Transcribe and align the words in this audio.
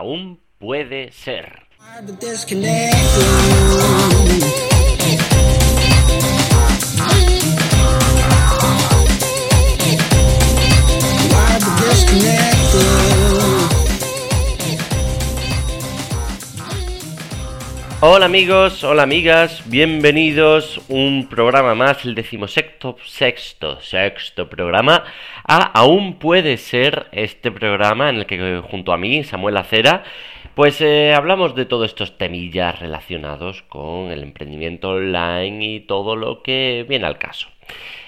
aún 0.00 0.40
puede 0.58 1.12
ser. 1.12 1.68
Hola 18.02 18.24
amigos, 18.24 18.82
hola 18.82 19.02
amigas, 19.02 19.62
bienvenidos 19.68 20.80
un 20.88 21.26
programa 21.28 21.74
más, 21.74 22.06
el 22.06 22.14
decimosexto, 22.14 22.96
sexto, 23.04 23.78
sexto 23.82 24.48
programa 24.48 25.04
a 25.44 25.64
Aún 25.78 26.14
puede 26.14 26.56
ser 26.56 27.08
este 27.12 27.52
programa 27.52 28.08
en 28.08 28.16
el 28.16 28.24
que 28.24 28.62
junto 28.70 28.94
a 28.94 28.96
mí, 28.96 29.22
Samuel 29.22 29.58
Acera, 29.58 30.04
pues 30.54 30.80
eh, 30.80 31.12
hablamos 31.12 31.54
de 31.54 31.66
todos 31.66 31.90
estos 31.90 32.16
temillas 32.16 32.80
relacionados 32.80 33.64
con 33.64 34.10
el 34.10 34.22
emprendimiento 34.22 34.92
online 34.92 35.62
y 35.66 35.80
todo 35.80 36.16
lo 36.16 36.42
que 36.42 36.86
viene 36.88 37.06
al 37.06 37.18
caso. 37.18 37.48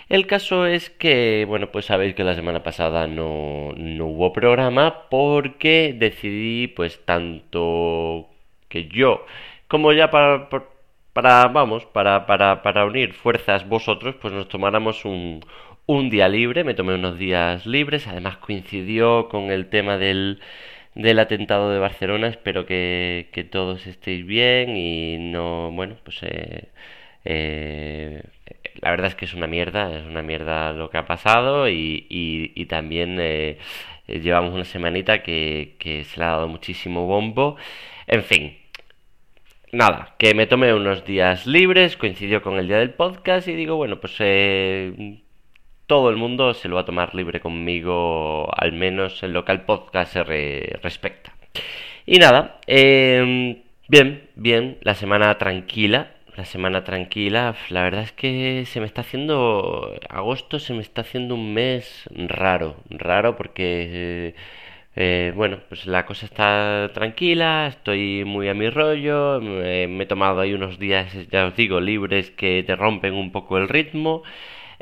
El 0.08 0.26
caso 0.26 0.64
es 0.64 0.88
que, 0.88 1.44
bueno, 1.46 1.70
pues 1.70 1.84
sabéis 1.84 2.14
que 2.14 2.24
la 2.24 2.34
semana 2.34 2.62
pasada 2.62 3.06
no 3.06 3.74
hubo 4.06 4.32
programa 4.32 5.10
porque 5.10 5.94
decidí, 5.94 6.68
pues 6.68 7.04
tanto 7.04 8.30
que 8.70 8.88
yo 8.88 9.26
como 9.72 9.94
ya 9.94 10.10
para, 10.10 10.50
para 11.14 11.48
vamos, 11.48 11.86
para, 11.86 12.26
para, 12.26 12.62
para 12.62 12.84
unir 12.84 13.14
fuerzas 13.14 13.66
vosotros, 13.66 14.14
pues 14.20 14.34
nos 14.34 14.46
tomáramos 14.48 15.06
un, 15.06 15.40
un 15.86 16.10
día 16.10 16.28
libre, 16.28 16.62
me 16.62 16.74
tomé 16.74 16.94
unos 16.94 17.18
días 17.18 17.64
libres, 17.66 18.06
además 18.06 18.36
coincidió 18.36 19.28
con 19.30 19.50
el 19.50 19.70
tema 19.70 19.96
del, 19.96 20.40
del 20.94 21.18
atentado 21.18 21.70
de 21.72 21.78
Barcelona, 21.78 22.28
espero 22.28 22.66
que, 22.66 23.30
que 23.32 23.44
todos 23.44 23.86
estéis 23.86 24.26
bien 24.26 24.76
y 24.76 25.16
no, 25.18 25.70
bueno, 25.72 25.96
pues 26.04 26.22
eh, 26.22 26.68
eh, 27.24 28.22
la 28.82 28.90
verdad 28.90 29.06
es 29.08 29.14
que 29.14 29.24
es 29.24 29.32
una 29.34 29.46
mierda, 29.46 29.96
es 29.98 30.04
una 30.06 30.22
mierda 30.22 30.72
lo 30.74 30.90
que 30.90 30.98
ha 30.98 31.06
pasado 31.06 31.68
y, 31.70 32.06
y, 32.10 32.66
también 32.66 33.16
eh, 33.20 33.58
llevamos 34.06 34.52
una 34.54 34.64
semanita 34.66 35.22
que, 35.22 35.76
que 35.78 36.04
se 36.04 36.20
le 36.20 36.26
ha 36.26 36.30
dado 36.30 36.48
muchísimo 36.48 37.06
bombo, 37.06 37.56
en 38.06 38.22
fin 38.24 38.61
nada, 39.72 40.14
que 40.18 40.34
me 40.34 40.46
tomé 40.46 40.74
unos 40.74 41.04
días 41.04 41.46
libres, 41.46 41.96
coincidió 41.96 42.42
con 42.42 42.58
el 42.58 42.68
día 42.68 42.78
del 42.78 42.90
podcast 42.90 43.48
y 43.48 43.54
digo, 43.54 43.76
bueno, 43.76 44.00
pues 44.00 44.14
eh, 44.20 45.22
todo 45.86 46.10
el 46.10 46.16
mundo 46.16 46.54
se 46.54 46.68
lo 46.68 46.76
va 46.76 46.82
a 46.82 46.84
tomar 46.84 47.14
libre 47.14 47.40
conmigo, 47.40 48.48
al 48.54 48.72
menos 48.72 49.22
en 49.22 49.32
lo 49.32 49.44
que 49.44 49.52
al 49.52 49.64
podcast 49.64 50.12
se 50.12 50.22
respecta. 50.82 51.32
Y 52.06 52.18
nada, 52.18 52.60
em, 52.66 53.62
bien, 53.88 54.28
bien, 54.36 54.78
la 54.82 54.94
semana 54.94 55.38
tranquila, 55.38 56.12
la 56.36 56.44
semana 56.44 56.84
tranquila, 56.84 57.56
la 57.70 57.82
verdad 57.82 58.02
es 58.02 58.12
que 58.12 58.64
se 58.66 58.80
me 58.80 58.86
está 58.86 59.02
haciendo, 59.02 59.98
agosto 60.08 60.58
se 60.58 60.74
me 60.74 60.80
está 60.80 61.02
haciendo 61.02 61.34
un 61.34 61.54
mes 61.54 62.04
raro, 62.10 62.76
raro 62.90 63.36
porque... 63.36 64.34
Eh, 64.34 64.34
bueno, 64.94 65.60
pues 65.68 65.86
la 65.86 66.04
cosa 66.06 66.26
está 66.26 66.90
tranquila, 66.92 67.66
estoy 67.68 68.24
muy 68.24 68.48
a 68.48 68.54
mi 68.54 68.68
rollo, 68.70 69.40
me, 69.40 69.84
he 69.84 70.06
tomado 70.06 70.40
ahí 70.40 70.52
unos 70.52 70.78
días, 70.78 71.12
ya 71.30 71.46
os 71.46 71.56
digo, 71.56 71.80
libres 71.80 72.30
que 72.30 72.62
te 72.66 72.76
rompen 72.76 73.14
un 73.14 73.32
poco 73.32 73.58
el 73.58 73.68
ritmo. 73.68 74.22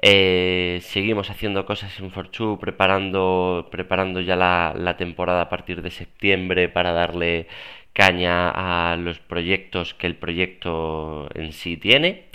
Eh, 0.03 0.81
seguimos 0.83 1.31
haciendo 1.31 1.67
cosas 1.67 1.99
en 2.01 2.11
Forchu, 2.11 2.59
preparando, 2.61 3.69
preparando 3.71 4.21
ya 4.21 4.37
la, 4.37 4.75
la 4.77 4.97
temporada 4.97 5.43
a 5.43 5.49
partir 5.51 5.83
de 5.83 5.91
septiembre 5.91 6.69
para 6.69 6.93
darle 6.93 7.47
caña 7.93 8.51
a 8.93 8.97
los 8.97 9.19
proyectos 9.19 9.95
que 9.95 10.07
el 10.07 10.17
proyecto 10.17 11.29
en 11.35 11.53
sí 11.53 11.77
tiene. 11.77 12.27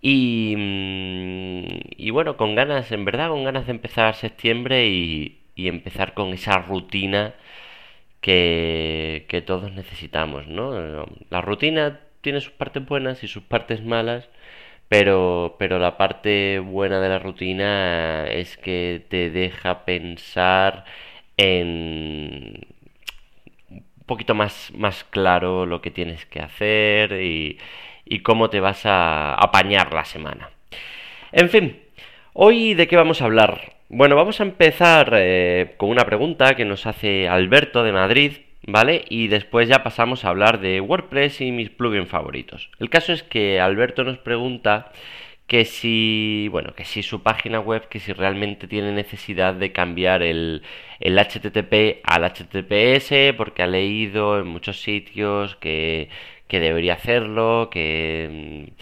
Y, 0.00 0.54
mm, 0.56 1.66
y 1.96 2.10
bueno, 2.10 2.36
con 2.36 2.54
ganas, 2.54 2.92
en 2.92 3.04
verdad, 3.04 3.28
con 3.30 3.44
ganas 3.44 3.66
de 3.66 3.72
empezar 3.72 4.14
septiembre 4.14 4.86
y, 4.88 5.37
y 5.58 5.68
empezar 5.68 6.14
con 6.14 6.32
esa 6.32 6.58
rutina 6.58 7.34
que, 8.20 9.26
que 9.28 9.42
todos 9.42 9.72
necesitamos, 9.72 10.46
¿no? 10.46 11.06
La 11.30 11.40
rutina 11.42 12.00
tiene 12.20 12.40
sus 12.40 12.52
partes 12.52 12.86
buenas 12.86 13.24
y 13.24 13.28
sus 13.28 13.42
partes 13.42 13.84
malas, 13.84 14.28
pero, 14.88 15.56
pero 15.58 15.78
la 15.80 15.96
parte 15.98 16.60
buena 16.60 17.00
de 17.00 17.08
la 17.08 17.18
rutina 17.18 18.26
es 18.28 18.56
que 18.56 19.04
te 19.08 19.30
deja 19.30 19.84
pensar 19.84 20.84
en 21.36 22.66
un 23.70 24.04
poquito 24.06 24.34
más, 24.34 24.72
más 24.74 25.04
claro 25.04 25.66
lo 25.66 25.82
que 25.82 25.90
tienes 25.90 26.24
que 26.26 26.40
hacer 26.40 27.20
y, 27.20 27.58
y 28.04 28.20
cómo 28.20 28.50
te 28.50 28.60
vas 28.60 28.86
a 28.86 29.34
apañar 29.34 29.92
la 29.92 30.04
semana. 30.04 30.50
En 31.32 31.48
fin, 31.50 31.80
hoy 32.32 32.74
de 32.74 32.88
qué 32.88 32.96
vamos 32.96 33.20
a 33.22 33.26
hablar. 33.26 33.77
Bueno, 33.90 34.16
vamos 34.16 34.38
a 34.40 34.42
empezar 34.42 35.12
eh, 35.14 35.74
con 35.78 35.88
una 35.88 36.04
pregunta 36.04 36.54
que 36.56 36.66
nos 36.66 36.86
hace 36.86 37.26
Alberto 37.26 37.82
de 37.84 37.92
Madrid, 37.92 38.32
¿vale? 38.66 39.02
Y 39.08 39.28
después 39.28 39.66
ya 39.66 39.82
pasamos 39.82 40.24
a 40.24 40.28
hablar 40.28 40.60
de 40.60 40.82
WordPress 40.82 41.40
y 41.40 41.52
mis 41.52 41.70
plugins 41.70 42.08
favoritos. 42.08 42.70
El 42.80 42.90
caso 42.90 43.14
es 43.14 43.22
que 43.22 43.60
Alberto 43.60 44.04
nos 44.04 44.18
pregunta 44.18 44.92
que 45.46 45.64
si, 45.64 46.48
bueno, 46.50 46.74
que 46.74 46.84
si 46.84 47.02
su 47.02 47.22
página 47.22 47.60
web, 47.60 47.88
que 47.88 47.98
si 47.98 48.12
realmente 48.12 48.68
tiene 48.68 48.92
necesidad 48.92 49.54
de 49.54 49.72
cambiar 49.72 50.22
el, 50.22 50.62
el 51.00 51.18
HTTP 51.18 52.02
al 52.04 52.24
HTTPS, 52.24 53.34
porque 53.38 53.62
ha 53.62 53.66
leído 53.66 54.38
en 54.38 54.48
muchos 54.48 54.82
sitios 54.82 55.56
que, 55.56 56.10
que 56.46 56.60
debería 56.60 56.94
hacerlo, 56.94 57.70
que 57.70 58.72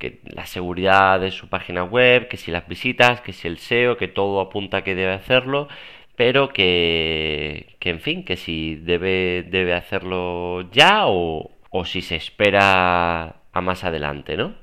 que 0.00 0.20
la 0.24 0.46
seguridad 0.46 1.20
de 1.20 1.30
su 1.30 1.48
página 1.48 1.84
web, 1.84 2.28
que 2.28 2.36
si 2.38 2.50
las 2.50 2.66
visitas, 2.68 3.20
que 3.20 3.32
si 3.32 3.46
el 3.48 3.58
SEO, 3.58 3.96
que 3.98 4.08
todo 4.08 4.40
apunta 4.40 4.78
a 4.78 4.84
que 4.84 4.96
debe 4.96 5.12
hacerlo, 5.12 5.68
pero 6.16 6.48
que, 6.50 7.76
que 7.80 7.90
en 7.90 8.00
fin, 8.00 8.24
que 8.24 8.36
si 8.36 8.76
debe, 8.76 9.44
debe 9.48 9.74
hacerlo 9.74 10.70
ya 10.72 11.06
o, 11.06 11.50
o 11.70 11.84
si 11.84 12.02
se 12.02 12.16
espera 12.16 13.36
a 13.52 13.60
más 13.60 13.84
adelante, 13.84 14.36
¿no? 14.36 14.54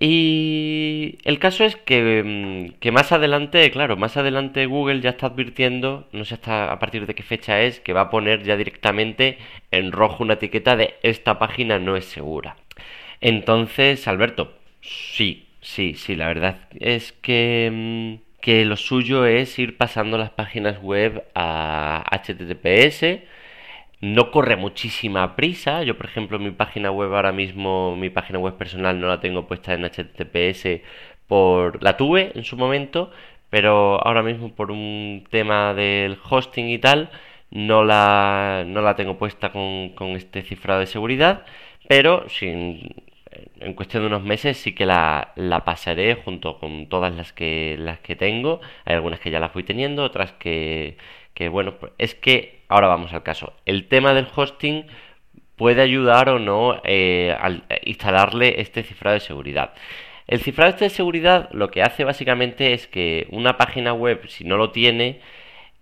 Y 0.00 1.18
el 1.24 1.38
caso 1.38 1.64
es 1.64 1.76
que, 1.76 2.22
mm, 2.24 2.80
que, 2.80 2.90
más 2.90 3.12
adelante, 3.12 3.70
claro, 3.70 3.96
más 3.96 4.16
adelante 4.16 4.66
Google 4.66 5.00
ya 5.00 5.10
está 5.10 5.28
advirtiendo, 5.28 6.08
no 6.12 6.24
sé 6.24 6.34
hasta 6.34 6.72
a 6.72 6.78
partir 6.80 7.06
de 7.06 7.14
qué 7.14 7.22
fecha 7.22 7.60
es, 7.62 7.78
que 7.80 7.92
va 7.92 8.02
a 8.02 8.10
poner 8.10 8.42
ya 8.42 8.56
directamente 8.56 9.38
en 9.70 9.92
rojo 9.92 10.24
una 10.24 10.34
etiqueta 10.34 10.76
de 10.76 10.94
esta 11.02 11.38
página 11.38 11.78
no 11.78 11.96
es 11.96 12.06
segura. 12.06 12.56
Entonces, 13.24 14.06
Alberto, 14.06 14.52
sí, 14.82 15.48
sí, 15.62 15.94
sí, 15.94 16.14
la 16.14 16.26
verdad 16.26 16.58
es 16.78 17.12
que, 17.12 17.70
mm, 17.72 18.40
que 18.42 18.66
lo 18.66 18.76
suyo 18.76 19.24
es 19.24 19.58
ir 19.58 19.78
pasando 19.78 20.18
las 20.18 20.28
páginas 20.30 20.78
web 20.82 21.24
a 21.34 22.04
HTTPS. 22.10 23.22
No 24.00 24.30
corre 24.30 24.56
muchísima 24.56 25.36
prisa. 25.36 25.82
Yo, 25.84 25.96
por 25.96 26.06
ejemplo, 26.06 26.38
mi 26.38 26.50
página 26.50 26.90
web 26.90 27.14
ahora 27.14 27.32
mismo, 27.32 27.96
mi 27.96 28.10
página 28.10 28.38
web 28.38 28.56
personal 28.58 29.00
no 29.00 29.08
la 29.08 29.20
tengo 29.20 29.46
puesta 29.46 29.72
en 29.74 29.84
HTTPS 29.84 30.82
por... 31.26 31.82
La 31.82 31.96
tuve 31.96 32.32
en 32.34 32.44
su 32.44 32.56
momento, 32.58 33.10
pero 33.50 34.06
ahora 34.06 34.22
mismo 34.22 34.54
por 34.54 34.70
un 34.70 35.24
tema 35.30 35.72
del 35.74 36.18
hosting 36.28 36.68
y 36.68 36.78
tal, 36.78 37.10
no 37.50 37.84
la, 37.84 38.64
no 38.66 38.82
la 38.82 38.96
tengo 38.96 39.16
puesta 39.18 39.50
con, 39.52 39.90
con 39.94 40.10
este 40.10 40.42
cifrado 40.42 40.80
de 40.80 40.86
seguridad 40.86 41.44
pero 41.88 42.28
sin, 42.28 42.94
en 43.60 43.74
cuestión 43.74 44.02
de 44.02 44.08
unos 44.08 44.22
meses 44.22 44.56
sí 44.56 44.74
que 44.74 44.86
la, 44.86 45.32
la, 45.36 45.64
pasaré 45.64 46.14
junto 46.16 46.58
con 46.58 46.88
todas 46.88 47.14
las 47.14 47.32
que, 47.32 47.76
las 47.78 48.00
que 48.00 48.16
tengo. 48.16 48.60
Hay 48.84 48.94
algunas 48.94 49.20
que 49.20 49.30
ya 49.30 49.40
las 49.40 49.52
fui 49.52 49.62
teniendo, 49.64 50.04
otras 50.04 50.32
que, 50.32 50.96
que, 51.34 51.48
bueno, 51.48 51.76
pues 51.78 51.92
es 51.98 52.14
que 52.14 52.62
ahora 52.68 52.88
vamos 52.88 53.12
al 53.12 53.22
caso. 53.22 53.54
El 53.66 53.88
tema 53.88 54.14
del 54.14 54.28
hosting 54.34 54.86
puede 55.56 55.82
ayudar 55.82 56.28
o 56.28 56.38
no 56.38 56.80
eh, 56.84 57.36
al 57.38 57.64
instalarle 57.84 58.60
este 58.60 58.82
cifrado 58.82 59.14
de 59.14 59.20
seguridad. 59.20 59.74
El 60.26 60.40
cifrado 60.40 60.70
este 60.70 60.84
de 60.84 60.90
seguridad 60.90 61.50
lo 61.52 61.70
que 61.70 61.82
hace 61.82 62.04
básicamente 62.04 62.72
es 62.72 62.86
que 62.86 63.26
una 63.30 63.56
página 63.58 63.92
web, 63.92 64.26
si 64.28 64.44
no 64.44 64.56
lo 64.56 64.70
tiene, 64.70 65.20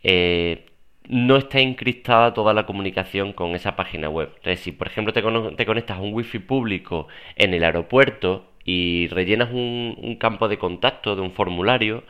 eh, 0.02 0.66
no 1.12 1.36
está 1.36 1.60
encriptada 1.60 2.32
toda 2.32 2.54
la 2.54 2.64
comunicación 2.64 3.34
con 3.34 3.54
esa 3.54 3.76
página 3.76 4.08
web. 4.08 4.30
Entonces, 4.36 4.60
si 4.60 4.72
por 4.72 4.86
ejemplo 4.86 5.12
te, 5.12 5.22
conectas 5.66 5.98
a 5.98 6.00
un 6.00 6.14
wifi 6.14 6.38
público 6.38 7.06
en 7.36 7.52
el 7.52 7.64
aeropuerto 7.64 8.46
y 8.64 9.08
rellenas 9.08 9.50
un, 9.52 10.16
campo 10.18 10.48
de 10.48 10.58
contacto 10.58 11.14
de 11.14 11.20
un 11.20 11.32
formulario, 11.32 12.02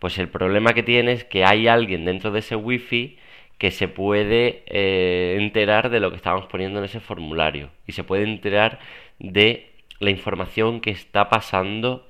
pues 0.00 0.18
el 0.18 0.28
problema 0.28 0.72
que 0.72 0.82
tienes 0.82 1.20
es 1.20 1.24
que 1.24 1.44
hay 1.44 1.68
alguien 1.68 2.04
dentro 2.04 2.32
de 2.32 2.40
ese 2.40 2.56
wifi 2.56 3.18
que 3.58 3.70
se 3.70 3.86
puede 3.86 4.64
eh, 4.66 5.36
enterar 5.38 5.88
de 5.90 6.00
lo 6.00 6.10
que 6.10 6.16
estamos 6.16 6.46
poniendo 6.46 6.80
en 6.80 6.86
ese 6.86 6.98
formulario 6.98 7.70
y 7.86 7.92
se 7.92 8.02
puede 8.02 8.24
enterar 8.24 8.80
de 9.20 9.70
la 10.00 10.10
información 10.10 10.80
que 10.80 10.90
está 10.90 11.28
pasando 11.28 12.08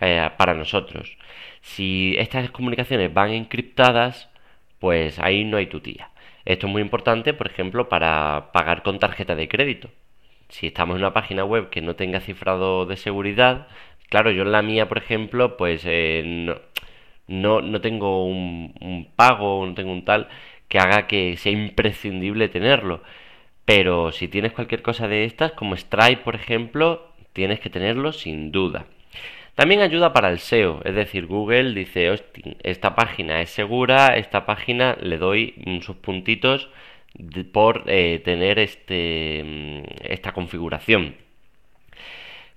eh, 0.00 0.30
para 0.38 0.54
nosotros. 0.54 1.18
Si 1.60 2.14
estas 2.18 2.50
comunicaciones 2.50 3.12
van 3.12 3.32
encriptadas, 3.32 4.30
pues 4.78 5.18
ahí 5.18 5.44
no 5.44 5.56
hay 5.56 5.66
tutía. 5.66 6.10
Esto 6.44 6.66
es 6.66 6.72
muy 6.72 6.82
importante, 6.82 7.34
por 7.34 7.48
ejemplo, 7.48 7.88
para 7.88 8.50
pagar 8.52 8.82
con 8.82 8.98
tarjeta 8.98 9.34
de 9.34 9.48
crédito. 9.48 9.90
Si 10.48 10.68
estamos 10.68 10.96
en 10.96 11.02
una 11.02 11.12
página 11.12 11.44
web 11.44 11.70
que 11.70 11.82
no 11.82 11.96
tenga 11.96 12.20
cifrado 12.20 12.86
de 12.86 12.96
seguridad, 12.96 13.68
claro, 14.08 14.30
yo 14.30 14.42
en 14.42 14.52
la 14.52 14.62
mía, 14.62 14.88
por 14.88 14.98
ejemplo, 14.98 15.56
pues 15.56 15.82
eh, 15.84 16.46
no, 17.26 17.60
no, 17.60 17.80
tengo 17.80 18.26
un, 18.26 18.74
un 18.80 19.08
pago, 19.16 19.66
no 19.66 19.74
tengo 19.74 19.92
un 19.92 20.04
tal 20.04 20.28
que 20.68 20.78
haga 20.78 21.06
que 21.06 21.36
sea 21.36 21.52
imprescindible 21.52 22.48
tenerlo. 22.48 23.02
Pero 23.64 24.12
si 24.12 24.28
tienes 24.28 24.52
cualquier 24.52 24.82
cosa 24.82 25.08
de 25.08 25.24
estas, 25.24 25.52
como 25.52 25.76
Stripe, 25.76 26.22
por 26.22 26.36
ejemplo, 26.36 27.12
tienes 27.32 27.60
que 27.60 27.70
tenerlo 27.70 28.12
sin 28.12 28.52
duda. 28.52 28.86
También 29.56 29.80
ayuda 29.80 30.12
para 30.12 30.28
el 30.28 30.38
SEO, 30.38 30.82
es 30.84 30.94
decir, 30.94 31.26
Google 31.26 31.72
dice, 31.72 32.14
esta 32.62 32.94
página 32.94 33.40
es 33.40 33.48
segura, 33.48 34.16
esta 34.18 34.44
página 34.44 34.98
le 35.00 35.16
doy 35.16 35.80
sus 35.80 35.96
puntitos 35.96 36.68
por 37.52 37.84
eh, 37.86 38.20
tener 38.22 38.58
este, 38.58 39.42
mm, 39.42 39.82
esta 40.12 40.32
configuración. 40.32 41.16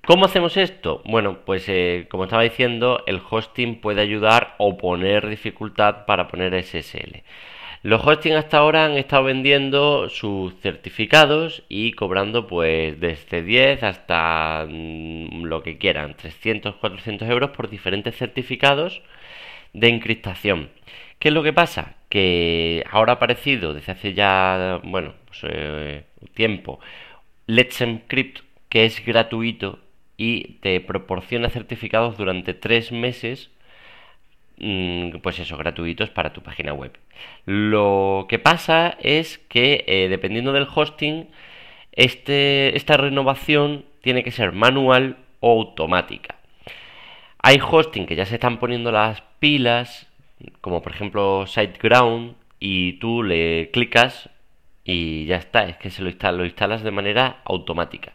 ¿Cómo 0.05 0.25
hacemos 0.25 0.57
esto? 0.57 1.01
Bueno, 1.05 1.39
pues 1.45 1.69
eh, 1.69 2.07
como 2.09 2.25
estaba 2.25 2.43
diciendo, 2.43 3.01
el 3.07 3.21
hosting 3.29 3.79
puede 3.79 4.01
ayudar 4.01 4.55
o 4.57 4.77
poner 4.77 5.29
dificultad 5.29 6.05
para 6.05 6.27
poner 6.27 6.53
SSL. 6.61 7.23
Los 7.81 8.05
hosting 8.05 8.33
hasta 8.33 8.57
ahora 8.57 8.85
han 8.85 8.97
estado 8.97 9.23
vendiendo 9.23 10.09
sus 10.09 10.53
certificados 10.59 11.63
y 11.69 11.93
cobrando 11.93 12.45
pues 12.45 12.99
desde 12.99 13.41
10 13.41 13.83
hasta 13.83 14.67
mm, 14.69 15.43
lo 15.45 15.63
que 15.63 15.77
quieran, 15.77 16.15
300, 16.15 16.75
400 16.75 17.29
euros 17.29 17.51
por 17.51 17.69
diferentes 17.69 18.17
certificados 18.17 19.01
de 19.73 19.87
encriptación. 19.89 20.69
¿Qué 21.19 21.29
es 21.29 21.33
lo 21.33 21.43
que 21.43 21.53
pasa? 21.53 21.95
Que 22.09 22.83
ahora 22.91 23.13
ha 23.13 23.15
aparecido 23.15 23.73
desde 23.73 23.93
hace 23.93 24.13
ya, 24.13 24.81
bueno, 24.83 25.13
pues, 25.27 25.39
eh, 25.43 26.03
tiempo, 26.33 26.79
Let's 27.47 27.81
Encrypt, 27.81 28.41
que 28.69 28.85
es 28.85 29.05
gratuito 29.05 29.79
y 30.17 30.55
te 30.61 30.81
proporciona 30.81 31.49
certificados 31.49 32.17
durante 32.17 32.53
tres 32.53 32.91
meses 32.91 33.51
pues 35.21 35.39
eso, 35.39 35.57
gratuitos 35.57 36.09
para 36.09 36.33
tu 36.33 36.41
página 36.41 36.73
web. 36.73 36.91
Lo 37.45 38.25
que 38.27 38.39
pasa 38.39 38.97
es 39.01 39.37
que 39.37 39.83
eh, 39.87 40.07
dependiendo 40.09 40.51
del 40.51 40.67
hosting, 40.73 41.29
este, 41.93 42.75
esta 42.75 42.97
renovación 42.97 43.85
tiene 44.01 44.23
que 44.23 44.31
ser 44.31 44.51
manual 44.51 45.17
o 45.39 45.51
automática. 45.51 46.35
Hay 47.41 47.59
hosting 47.61 48.05
que 48.05 48.15
ya 48.15 48.25
se 48.25 48.35
están 48.35 48.59
poniendo 48.59 48.91
las 48.91 49.21
pilas, 49.39 50.07
como 50.61 50.81
por 50.81 50.91
ejemplo 50.91 51.45
SiteGround, 51.47 52.35
y 52.59 52.93
tú 52.93 53.23
le 53.23 53.71
clicas 53.71 54.29
y 54.83 55.25
ya 55.25 55.37
está, 55.37 55.63
es 55.63 55.77
que 55.77 55.89
se 55.89 56.01
lo, 56.01 56.11
lo 56.31 56.45
instalas 56.45 56.83
de 56.83 56.91
manera 56.91 57.41
automática. 57.45 58.13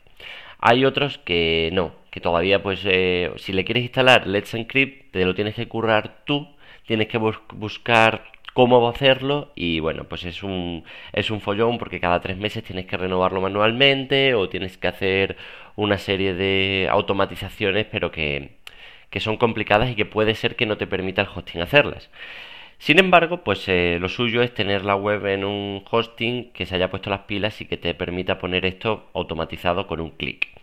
Hay 0.59 0.85
otros 0.85 1.19
que 1.19 1.71
no, 1.73 1.93
que 2.15 2.21
todavía 2.21 2.63
pues 2.63 2.81
eh, 2.85 3.33
si 3.39 3.53
le 3.53 3.65
quieres 3.65 3.83
instalar 3.83 4.29
Let's 4.29 4.55
Encrypt 4.55 5.11
te 5.11 5.25
lo 5.25 5.35
tienes 5.35 5.57
que 5.57 5.67
currar 5.67 6.23
tú, 6.25 6.47
tienes 6.87 7.09
que 7.09 7.19
buscar 7.19 8.31
cómo 8.53 8.89
hacerlo 8.89 9.51
y 9.57 9.81
bueno 9.81 10.05
pues 10.05 10.25
es 10.25 10.45
un 10.45 10.85
es 11.13 11.33
un 11.33 11.41
follón 11.41 11.77
porque 11.77 11.99
cada 11.99 12.21
tres 12.21 12.37
meses 12.37 12.63
tienes 12.63 12.87
que 12.87 12.97
renovarlo 12.97 13.41
manualmente 13.41 14.35
o 14.35 14.49
tienes 14.49 14.79
que 14.79 14.87
hacer 14.87 15.37
una 15.75 15.99
serie 15.99 16.35
de 16.35 16.87
automatizaciones 16.89 17.87
pero 17.91 18.13
que, 18.13 18.59
que 19.11 19.19
son 19.19 19.37
complicadas 19.37 19.91
y 19.91 19.97
que 19.97 20.07
puede 20.07 20.37
ser 20.37 20.55
que 20.55 20.67
no 20.67 20.77
te 20.77 20.87
permita 20.87 21.23
el 21.23 21.29
hosting 21.35 21.63
hacerlas. 21.63 22.11
Sin 22.79 23.01
embargo, 23.01 23.43
pues 23.45 23.69
eh, 23.69 23.99
lo 24.01 24.09
suyo 24.09 24.43
es 24.43 24.55
tener 24.55 24.85
la 24.85 24.95
web 24.97 25.27
en 25.27 25.45
un 25.45 25.85
hosting 25.91 26.53
que 26.53 26.67
se 26.67 26.77
haya 26.77 26.91
puesto 26.91 27.11
las 27.11 27.23
pilas 27.23 27.61
y 27.61 27.67
que 27.67 27.77
te 27.77 27.95
permita 27.95 28.39
poner 28.39 28.65
esto 28.67 29.11
automatizado 29.15 29.87
con 29.89 30.01
un 30.01 30.11
clic 30.11 30.55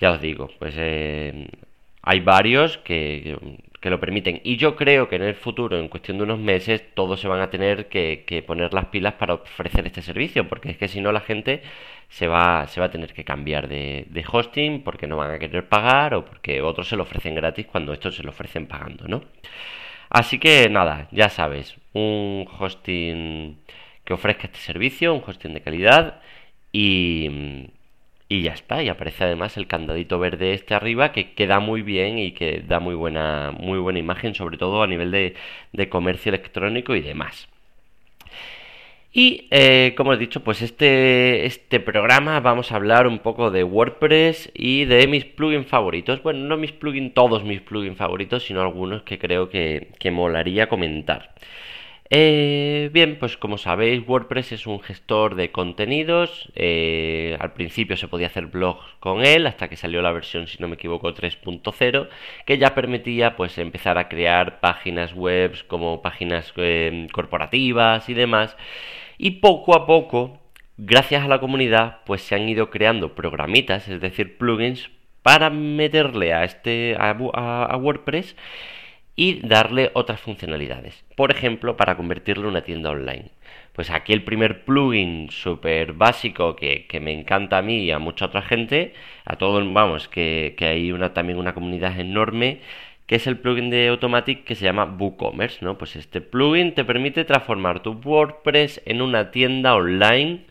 ya 0.00 0.12
os 0.12 0.20
digo, 0.20 0.50
pues 0.58 0.74
eh, 0.78 1.48
hay 2.02 2.20
varios 2.20 2.78
que, 2.78 3.36
lo 3.82 4.00
permiten. 4.00 4.40
Y 4.44 4.56
yo 4.56 4.76
creo 4.76 5.08
que 5.08 5.16
en 5.16 5.22
el 5.22 5.34
futuro, 5.34 5.78
en 5.78 5.88
cuestión 5.88 6.18
de 6.18 6.24
unos 6.24 6.38
meses, 6.38 6.82
todos 6.94 7.20
se 7.20 7.28
van 7.28 7.40
a 7.40 7.50
tener 7.50 7.88
que, 7.88 8.44
poner 8.46 8.74
las 8.74 8.86
pilas 8.86 9.14
para 9.14 9.34
ofrecer 9.34 9.86
este 9.86 10.02
servicio, 10.02 10.48
porque 10.48 10.70
es 10.70 10.76
que 10.76 10.88
si 10.88 11.00
no 11.00 11.12
la 11.12 11.20
gente 11.20 11.62
se 12.08 12.28
va, 12.28 12.66
se 12.66 12.80
va 12.80 12.86
a 12.86 12.90
tener 12.90 13.12
que 13.12 13.24
cambiar 13.24 13.68
de, 13.68 14.06
de, 14.08 14.24
hosting 14.30 14.82
porque 14.82 15.06
no 15.06 15.16
van 15.16 15.32
a 15.32 15.38
querer 15.38 15.68
pagar 15.68 16.14
o 16.14 16.24
porque 16.24 16.62
otros 16.62 16.88
se 16.88 16.96
lo 16.96 17.02
ofrecen 17.02 17.34
gratis 17.34 17.66
cuando 17.66 17.92
estos 17.92 18.16
se 18.16 18.22
lo 18.22 18.30
ofrecen 18.30 18.66
pagando, 18.66 19.06
¿no? 19.08 19.22
Así 20.10 20.38
que 20.38 20.68
nada, 20.70 21.08
ya 21.12 21.28
sabes, 21.28 21.76
un 21.92 22.46
hosting 22.58 23.58
que 24.04 24.14
ofrezca 24.14 24.46
este 24.46 24.58
servicio, 24.58 25.14
un 25.14 25.22
hosting 25.26 25.52
de 25.54 25.60
calidad 25.60 26.20
y 26.72 27.68
y 28.28 28.42
ya 28.42 28.52
está, 28.52 28.82
y 28.82 28.88
aparece 28.88 29.24
además 29.24 29.56
el 29.56 29.66
candadito 29.66 30.18
verde 30.18 30.52
este 30.52 30.74
arriba 30.74 31.12
que 31.12 31.32
queda 31.32 31.60
muy 31.60 31.82
bien 31.82 32.18
y 32.18 32.32
que 32.32 32.62
da 32.66 32.78
muy 32.78 32.94
buena, 32.94 33.52
muy 33.58 33.78
buena 33.78 33.98
imagen, 33.98 34.34
sobre 34.34 34.58
todo 34.58 34.82
a 34.82 34.86
nivel 34.86 35.10
de, 35.10 35.88
comercio 35.88 36.30
electrónico 36.30 36.94
y 36.94 37.00
demás. 37.00 37.48
Y 39.12 39.48
eh, 39.50 39.94
como 39.96 40.12
he 40.12 40.18
dicho, 40.18 40.44
pues 40.44 40.60
este, 40.62 41.46
este 41.46 41.80
programa 41.80 42.38
vamos 42.40 42.70
a 42.70 42.76
hablar 42.76 43.06
un 43.06 43.20
poco 43.20 43.50
de 43.50 43.64
WordPress 43.64 44.52
y 44.54 44.84
de 44.84 45.06
mis 45.08 45.24
plugins 45.24 45.66
favoritos. 45.66 46.22
Bueno, 46.22 46.40
no 46.40 46.56
mis 46.58 46.72
plugins, 46.72 47.14
todos 47.14 47.42
mis 47.44 47.62
plugins 47.62 47.96
favoritos, 47.96 48.44
sino 48.44 48.60
algunos 48.60 49.02
que 49.02 49.18
creo 49.18 49.48
que, 49.48 49.88
que 49.98 50.10
molaría 50.10 50.68
comentar. 50.68 51.34
Eh, 52.10 52.88
bien, 52.94 53.18
pues 53.18 53.36
como 53.36 53.58
sabéis, 53.58 54.02
WordPress 54.06 54.52
es 54.52 54.66
un 54.66 54.80
gestor 54.80 55.34
de 55.34 55.50
contenidos. 55.52 56.50
Eh, 56.54 57.36
al 57.38 57.52
principio 57.52 57.96
se 57.96 58.08
podía 58.08 58.28
hacer 58.28 58.46
blogs 58.46 58.84
con 59.00 59.24
él, 59.24 59.46
hasta 59.46 59.68
que 59.68 59.76
salió 59.76 60.00
la 60.00 60.12
versión, 60.12 60.46
si 60.46 60.58
no 60.58 60.68
me 60.68 60.76
equivoco, 60.76 61.12
3.0, 61.12 62.08
que 62.46 62.58
ya 62.58 62.74
permitía 62.74 63.36
pues 63.36 63.58
empezar 63.58 63.98
a 63.98 64.08
crear 64.08 64.60
páginas 64.60 65.12
web 65.14 65.66
como 65.66 66.00
páginas 66.00 66.52
eh, 66.56 67.06
corporativas 67.12 68.08
y 68.08 68.14
demás. 68.14 68.56
Y 69.18 69.32
poco 69.42 69.76
a 69.76 69.86
poco, 69.86 70.40
gracias 70.78 71.24
a 71.24 71.28
la 71.28 71.40
comunidad, 71.40 72.00
pues 72.06 72.22
se 72.22 72.34
han 72.34 72.48
ido 72.48 72.70
creando 72.70 73.14
programitas, 73.14 73.88
es 73.88 74.00
decir, 74.00 74.38
plugins, 74.38 74.90
para 75.22 75.50
meterle 75.50 76.32
a 76.32 76.44
este 76.44 76.96
a 76.98 77.76
WordPress 77.76 78.34
y 79.18 79.40
darle 79.44 79.90
otras 79.94 80.20
funcionalidades. 80.20 81.04
Por 81.16 81.32
ejemplo, 81.32 81.76
para 81.76 81.96
convertirlo 81.96 82.44
en 82.44 82.50
una 82.50 82.62
tienda 82.62 82.90
online. 82.90 83.32
Pues 83.72 83.90
aquí 83.90 84.12
el 84.12 84.22
primer 84.22 84.64
plugin 84.64 85.28
súper 85.32 85.92
básico 85.92 86.54
que, 86.54 86.86
me 87.02 87.12
encanta 87.12 87.58
a 87.58 87.62
mí 87.62 87.82
y 87.82 87.90
a 87.90 87.98
mucha 87.98 88.26
otra 88.26 88.42
gente, 88.42 88.94
a 89.24 89.34
todos, 89.34 89.64
vamos, 89.72 90.06
que, 90.06 90.54
hay 90.60 90.92
una, 90.92 91.14
también 91.14 91.40
una 91.40 91.52
comunidad 91.52 91.98
enorme, 91.98 92.60
que 93.06 93.16
es 93.16 93.26
el 93.26 93.38
plugin 93.38 93.70
de 93.70 93.88
Automatic 93.88 94.44
que 94.44 94.54
se 94.54 94.64
llama 94.64 94.84
WooCommerce, 94.84 95.64
¿no? 95.64 95.76
Pues 95.78 95.96
este 95.96 96.20
plugin 96.20 96.74
te 96.74 96.84
permite 96.84 97.24
transformar 97.24 97.82
tu 97.82 97.94
WordPress 97.94 98.82
en 98.86 99.02
una 99.02 99.32
tienda 99.32 99.74
online 99.74 100.44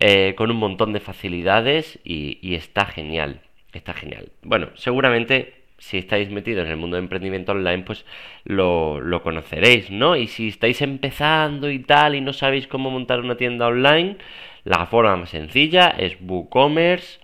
eh, 0.00 0.34
con 0.36 0.50
un 0.50 0.56
montón 0.56 0.92
de 0.92 0.98
facilidades 0.98 2.00
y 2.02 2.56
está 2.56 2.84
genial, 2.84 3.42
está 3.72 3.92
genial. 3.92 4.30
Bueno, 4.42 4.70
seguramente 4.74 5.61
si 5.82 5.98
estáis 5.98 6.30
metidos 6.30 6.64
en 6.64 6.70
el 6.70 6.76
mundo 6.76 6.96
de 6.96 7.02
emprendimiento 7.02 7.52
online, 7.52 7.82
pues 7.82 8.04
lo, 8.44 9.20
conoceréis, 9.24 9.90
¿no? 9.90 10.14
Y 10.14 10.28
si 10.28 10.48
estáis 10.48 10.80
empezando 10.80 11.70
y 11.70 11.80
tal 11.80 12.14
y 12.14 12.20
no 12.20 12.32
sabéis 12.32 12.68
cómo 12.68 12.88
montar 12.90 13.18
una 13.18 13.36
tienda 13.36 13.66
online, 13.66 14.16
la 14.64 14.86
forma 14.86 15.16
más 15.16 15.30
sencilla 15.30 15.88
es 15.88 16.16
WooCommerce 16.20 17.18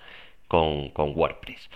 con, 0.48 0.88
con 0.90 1.12
WordPress. 1.16 1.70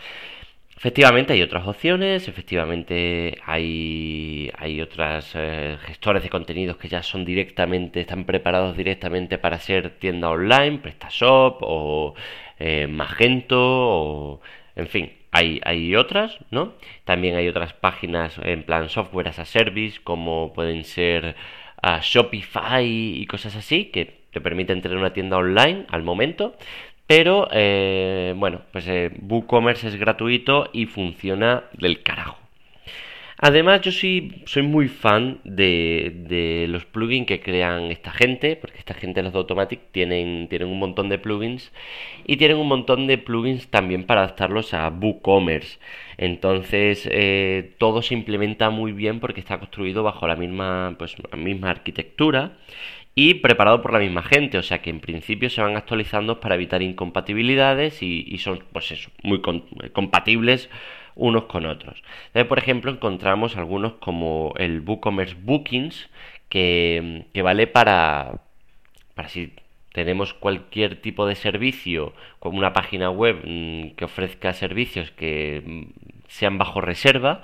Efectivamente 0.77 1.35
hay 1.35 1.43
otras 1.43 1.69
opciones, 1.69 2.27
efectivamente 2.27 3.39
hay, 3.47 4.51
hay 4.59 4.81
otras 4.81 5.31
eh, 5.37 5.77
gestores 5.83 6.25
de 6.25 6.31
contenidos 6.31 6.79
que 6.79 6.89
ya 6.89 7.05
son 7.05 7.25
directamente, 7.25 8.01
están 8.01 8.25
preparados 8.25 8.77
directamente 8.77 9.39
para 9.39 9.61
ser 9.61 9.91
tienda 10.01 10.31
online, 10.31 10.79
PrestaShop 10.79 11.59
o 11.61 12.15
eh, 12.59 12.89
Magento 12.89 13.61
o 13.61 14.41
en 14.75 14.89
fin, 14.89 15.12
hay, 15.33 15.97
otras, 15.97 16.39
¿no? 16.51 16.75
También 17.05 17.37
hay 17.37 17.49
otras 17.49 17.73
páginas 17.73 18.39
en 18.45 18.62
plan 18.65 18.89
software 18.91 19.29
as 19.29 19.39
a 19.39 19.45
service, 19.47 19.99
como 20.03 20.53
pueden 20.53 20.85
ser 20.85 21.35
ah, 21.83 22.01
Shopify 22.03 22.85
y 22.85 23.27
cosas 23.27 23.57
así, 23.57 23.87
que 23.87 24.23
te 24.31 24.41
permiten 24.41 24.83
tener 24.83 24.99
una 24.99 25.12
tienda 25.12 25.39
online 25.39 25.87
al 25.89 26.03
momento. 26.03 26.55
Pero, 27.07 27.49
eh, 27.53 28.35
bueno, 28.37 28.62
pues 28.73 28.87
eh, 28.89 29.11
WooCommerce 29.23 29.89
es 29.89 29.97
gratuito 29.97 30.71
y 30.73 30.87
funciona 30.87 31.65
del 31.73 32.03
carajo. 32.03 32.42
Además, 33.45 33.81
yo 33.81 33.91
soy 33.91 34.63
muy 34.63 34.87
fan 34.87 35.41
de, 35.43 36.67
los 36.69 36.85
plugins 36.85 37.27
que 37.27 37.41
crean 37.41 37.91
esta 37.91 38.13
gente, 38.13 38.55
porque 38.55 38.79
esta 38.79 38.95
gente, 38.95 39.21
los 39.21 39.33
de 39.33 39.39
Automatic, 39.41 39.81
tienen, 39.91 40.49
un 40.63 40.79
montón 40.79 41.09
de 41.09 41.19
plugins 41.19 41.73
y 42.25 42.37
tienen 42.37 42.57
un 42.59 42.69
montón 42.69 43.09
de 43.09 43.19
plugins 43.19 43.67
también 43.67 44.05
para 44.05 44.23
adaptarlos 44.23 44.75
a 44.75 44.89
WooCommerce. 44.91 45.81
Entonces, 46.19 47.09
eh, 47.11 47.75
todo 47.79 48.01
se 48.01 48.15
implementa 48.15 48.71
muy 48.71 48.93
bien 48.93 49.19
porque 49.19 49.41
está 49.41 49.59
construido 49.59 50.05
bajo 50.05 50.29
la 50.29 50.37
misma, 50.37 50.95
pues, 50.97 51.17
la 51.29 51.37
misma 51.37 51.71
arquitectura 51.71 52.59
y 53.17 53.35
preparado 53.35 53.83
por 53.83 53.93
la 53.93 53.99
misma 53.99 54.23
gente, 54.23 54.57
o 54.57 54.63
sea 54.63 54.81
que 54.83 54.91
en 54.91 55.01
principio 55.01 55.51
se 55.51 55.61
van 55.61 55.77
actualizando 55.77 56.39
para 56.39 56.55
evitar 56.55 56.81
incompatibilidades 56.81 58.05
y, 58.05 58.39
son 58.39 58.61
pues 58.73 59.11
muy 59.25 59.43
compatibles 59.93 60.71
unos 61.14 61.45
con 61.45 61.66
otros. 61.66 62.02
Por 62.49 62.59
ejemplo, 62.59 62.90
encontramos 62.90 63.57
algunos 63.57 63.95
como 63.95 64.54
el 64.57 64.81
WooCommerce 64.81 65.37
Bookings, 65.40 66.09
que, 66.49 67.25
que 67.33 67.42
vale 67.42 67.66
para, 67.66 68.40
para 69.14 69.28
si 69.28 69.52
tenemos 69.92 70.35
cualquier 70.35 71.00
tipo 71.00 71.26
de 71.26 71.35
servicio, 71.35 72.14
como 72.38 72.59
una 72.59 72.73
página 72.73 73.11
web 73.11 73.42
mm, 73.45 73.90
que 73.95 74.04
ofrezca 74.04 74.52
servicios 74.52 75.11
que 75.12 75.62
mm, 75.64 75.83
sean 76.28 76.59
bajo 76.59 76.81
reserva, 76.81 77.42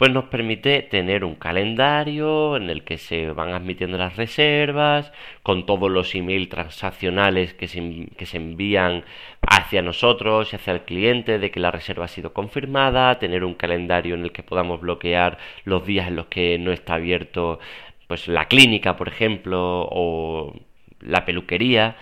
pues 0.00 0.12
nos 0.12 0.24
permite 0.24 0.80
tener 0.80 1.26
un 1.26 1.34
calendario 1.34 2.56
en 2.56 2.70
el 2.70 2.84
que 2.84 2.96
se 2.96 3.32
van 3.32 3.52
admitiendo 3.52 3.98
las 3.98 4.16
reservas, 4.16 5.12
con 5.42 5.66
todos 5.66 5.90
los 5.90 6.14
emails 6.14 6.48
transaccionales 6.48 7.52
que 7.52 7.68
se, 7.68 8.08
que 8.16 8.24
se 8.24 8.38
envían 8.38 9.04
hacia 9.42 9.82
nosotros 9.82 10.54
y 10.54 10.56
hacia 10.56 10.72
el 10.72 10.84
cliente 10.84 11.38
de 11.38 11.50
que 11.50 11.60
la 11.60 11.70
reserva 11.70 12.06
ha 12.06 12.08
sido 12.08 12.32
confirmada, 12.32 13.18
tener 13.18 13.44
un 13.44 13.52
calendario 13.52 14.14
en 14.14 14.22
el 14.22 14.32
que 14.32 14.42
podamos 14.42 14.80
bloquear 14.80 15.36
los 15.66 15.84
días 15.84 16.08
en 16.08 16.16
los 16.16 16.28
que 16.28 16.56
no 16.58 16.72
está 16.72 16.94
abierto 16.94 17.60
pues 18.06 18.26
la 18.26 18.46
clínica, 18.46 18.96
por 18.96 19.08
ejemplo, 19.08 19.86
o 19.90 20.54
la 21.00 21.26
peluquería 21.26 21.96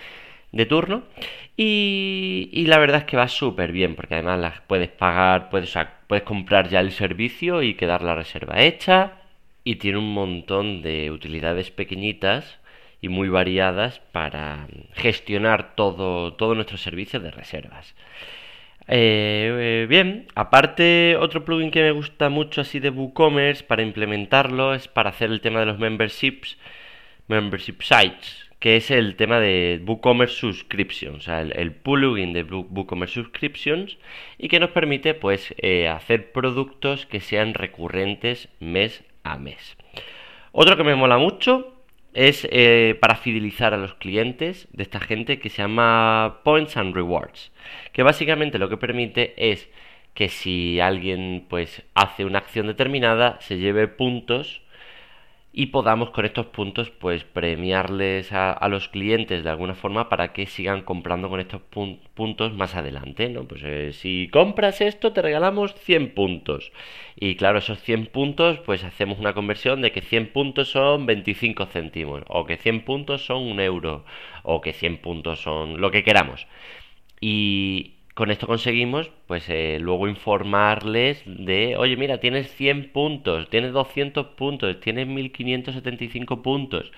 de 0.53 0.67
turno. 0.67 1.03
Y, 1.57 2.65
la 2.67 2.79
verdad 2.79 3.01
es 3.01 3.05
que 3.05 3.17
va 3.17 3.29
súper 3.29 3.73
bien, 3.73 3.95
porque 3.97 4.15
además 4.15 4.39
las 4.41 4.61
puedes 4.63 4.89
pagar, 4.89 5.51
puedes, 5.51 5.75
puedes 6.07 6.25
comprar 6.25 6.69
ya 6.69 6.81
el 6.81 6.93
servicio 6.93 7.63
y 7.63 7.75
quedar 7.75 8.03
la 8.03 8.15
reserva 8.15 8.61
hecha. 8.61 9.13
Y 9.65 9.77
tiene 9.77 9.99
un 9.99 10.13
montón 10.15 10.83
de 10.83 11.11
utilidades 11.11 11.71
pequeñitas 11.71 12.59
y 13.01 13.09
muy 13.09 13.29
variadas 13.29 14.01
para 14.13 14.67
gestionar 14.95 15.75
todo, 15.77 16.35
todo 16.35 16.55
nuestro 16.55 16.79
servicio 16.79 17.21
de 17.21 17.31
reservas. 17.31 17.95
Eh, 18.91 19.87
bien, 19.89 20.27
aparte 20.35 21.17
otro 21.19 21.45
plugin 21.45 21.71
que 21.71 21.83
me 21.83 21.91
gusta 21.91 22.31
mucho 22.31 22.63
así 22.63 22.81
de 22.81 22.89
WooCommerce 22.89 23.63
para 23.65 23.83
implementarlo 23.83 24.75
es 24.75 24.89
para 24.89 25.11
hacer 25.11 25.31
el 25.31 25.43
tema 25.43 25.61
de 25.61 25.67
los 25.67 25.79
memberships, 25.79 26.57
membership 27.29 27.83
sites, 27.83 28.48
que 28.59 28.77
es 28.77 28.91
el 28.91 29.17
tema 29.17 29.39
de 29.39 29.81
WooCommerce 29.87 30.35
Subscriptions, 30.35 31.17
o 31.17 31.21
sea, 31.21 31.41
el, 31.43 31.73
plugin 31.73 32.33
de 32.33 32.43
WooCommerce 32.43 33.15
Subscriptions 33.15 33.99
y 34.37 34.49
que 34.49 34.59
nos 34.59 34.71
permite 34.71 35.15
pues 35.15 35.55
eh, 35.59 35.89
hacer 35.89 36.33
productos 36.33 37.07
que 37.07 37.21
sean 37.21 37.55
recurrentes 37.55 38.49
mes 38.59 39.05
a 39.23 39.39
mes. 39.39 39.77
Otro 40.51 40.77
que 40.77 40.85
me 40.85 40.97
mola 40.97 41.19
mucho 41.19 41.75
es 42.15 42.49
eh, 42.51 42.97
para 43.01 43.15
fidelizar 43.15 43.75
a 43.75 43.77
los 43.77 43.95
clientes 43.95 44.67
de 44.73 44.83
esta 44.83 44.99
gente 44.99 45.39
que 45.39 45.51
se 45.51 45.63
llama 45.63 46.41
Points 46.43 46.77
and 46.77 46.95
Rewards, 46.95 47.53
que 47.93 48.03
básicamente 48.03 48.59
lo 48.59 48.69
que 48.69 48.77
permite 48.77 49.35
es 49.37 49.71
que 50.15 50.29
si 50.29 50.81
alguien 50.81 51.47
pues 51.49 51.85
hace 51.95 52.25
una 52.25 52.39
acción 52.39 52.67
determinada 52.67 53.39
se 53.41 53.59
lleve 53.59 53.87
puntos 53.87 54.63
y 55.59 55.67
podamos 55.67 56.11
con 56.11 56.25
estos 56.25 56.47
puntos 56.47 56.91
pues 56.91 57.25
premiarles 57.25 58.31
a, 58.31 58.69
los 58.69 58.89
clientes 58.89 59.43
de 59.43 59.51
alguna 59.51 59.75
forma 59.75 60.09
para 60.09 60.33
que 60.33 60.47
sigan 60.47 60.83
comprando 60.83 61.29
con 61.29 61.41
estos 61.41 61.63
puntos 62.15 62.55
más 62.55 62.77
adelante, 62.77 63.29
¿no? 63.29 63.43
Pues 63.43 63.63
eh, 63.65 63.93
si 63.93 64.29
compras 64.33 64.81
esto 64.81 65.13
te 65.13 65.21
regalamos 65.21 65.75
100 65.75 66.15
puntos 66.15 66.71
y 67.17 67.35
claro, 67.35 67.59
esos 67.59 67.83
100 67.83 68.07
puntos 68.07 68.61
pues 68.61 68.85
hacemos 68.85 69.19
una 69.19 69.35
conversión 69.35 69.83
de 69.83 69.91
que 69.91 70.01
100 70.01 70.29
puntos 70.29 70.71
son 70.71 71.07
25 71.07 71.67
céntimos 71.67 72.23
o 72.29 72.47
que 72.47 72.57
100 72.57 72.85
puntos 72.85 73.27
son 73.27 73.43
un 73.43 73.59
euro 73.59 74.05
o 74.45 74.61
que 74.61 74.73
100 74.73 74.99
puntos 74.99 75.41
son 75.43 75.81
lo 75.81 75.91
que 75.91 76.05
queramos 76.05 76.47
y, 77.21 77.98
con 78.19 78.33
esto 78.33 78.49
conseguimos, 78.49 79.13
pues 79.29 79.49
eh, 79.49 79.79
luego 79.81 80.09
informarles 80.09 81.23
de, 81.25 81.77
oye, 81.77 81.97
mira, 81.97 82.19
tienes 82.19 82.53
100 82.53 82.91
puntos, 82.91 83.49
tienes 83.49 83.73
200 83.73 84.27
puntos, 84.35 84.81
tienes 84.81 85.07
1575 85.07 86.43
puntos. 86.43 86.91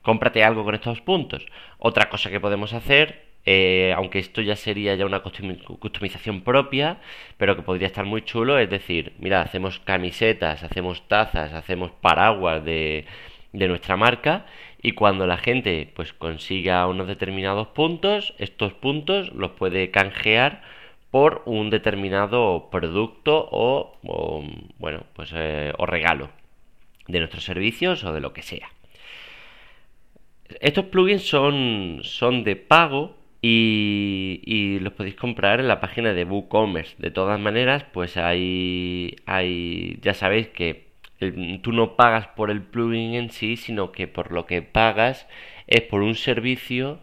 Cómprate 0.00 0.42
algo 0.42 0.64
con 0.64 0.74
estos 0.74 1.02
puntos. 1.02 1.44
Otra 1.76 2.08
cosa 2.08 2.30
que 2.30 2.40
podemos 2.40 2.72
hacer, 2.72 3.26
eh, 3.44 3.92
aunque 3.94 4.18
esto 4.18 4.40
ya 4.40 4.56
sería 4.56 4.94
ya 4.94 5.04
una 5.04 5.20
customización 5.20 6.40
propia, 6.40 6.96
pero 7.36 7.54
que 7.54 7.60
podría 7.60 7.88
estar 7.88 8.06
muy 8.06 8.22
chulo, 8.22 8.58
es 8.58 8.70
decir, 8.70 9.12
mira, 9.18 9.42
hacemos 9.42 9.80
camisetas, 9.80 10.62
hacemos 10.62 11.06
tazas, 11.08 11.52
hacemos 11.52 11.90
paraguas 11.90 12.64
de, 12.64 13.04
de 13.52 13.68
nuestra 13.68 13.98
marca 13.98 14.46
y 14.86 14.92
cuando 14.92 15.26
la 15.26 15.36
gente 15.36 15.90
pues 15.96 16.12
consiga 16.12 16.86
unos 16.86 17.08
determinados 17.08 17.66
puntos, 17.66 18.34
estos 18.38 18.72
puntos 18.72 19.34
los 19.34 19.50
puede 19.50 19.90
canjear 19.90 20.62
por 21.10 21.42
un 21.44 21.70
determinado 21.70 22.68
producto 22.70 23.48
o, 23.50 23.96
bueno, 24.78 25.02
pues 25.14 25.32
eh, 25.34 25.72
o 25.76 25.86
regalo 25.86 26.30
de 27.08 27.18
nuestros 27.18 27.42
servicios 27.42 28.04
o 28.04 28.12
de 28.12 28.20
lo 28.20 28.32
que 28.32 28.42
sea. 28.42 28.68
Estos 30.60 30.84
plugins 30.84 31.28
son, 31.28 31.98
son 32.04 32.44
de 32.44 32.54
pago 32.54 33.16
y, 33.42 34.40
y, 34.44 34.78
los 34.78 34.92
podéis 34.92 35.16
comprar 35.16 35.58
en 35.58 35.66
la 35.66 35.80
página 35.80 36.12
de 36.12 36.24
WooCommerce. 36.24 36.94
De 36.98 37.10
todas 37.10 37.40
maneras, 37.40 37.84
pues 37.92 38.16
hay, 38.16 39.16
hay 39.26 39.98
ya 40.00 40.14
sabéis 40.14 40.46
que 40.46 40.85
tú 41.62 41.72
no 41.72 41.96
pagas 41.96 42.28
por 42.28 42.50
el 42.50 42.62
plugin 42.62 43.14
en 43.14 43.30
sí, 43.30 43.56
sino 43.56 43.92
que 43.92 44.06
por 44.08 44.32
lo 44.32 44.46
que 44.46 44.62
pagas 44.62 45.26
es 45.66 45.82
por 45.82 46.02
un 46.02 46.14
servicio 46.14 47.00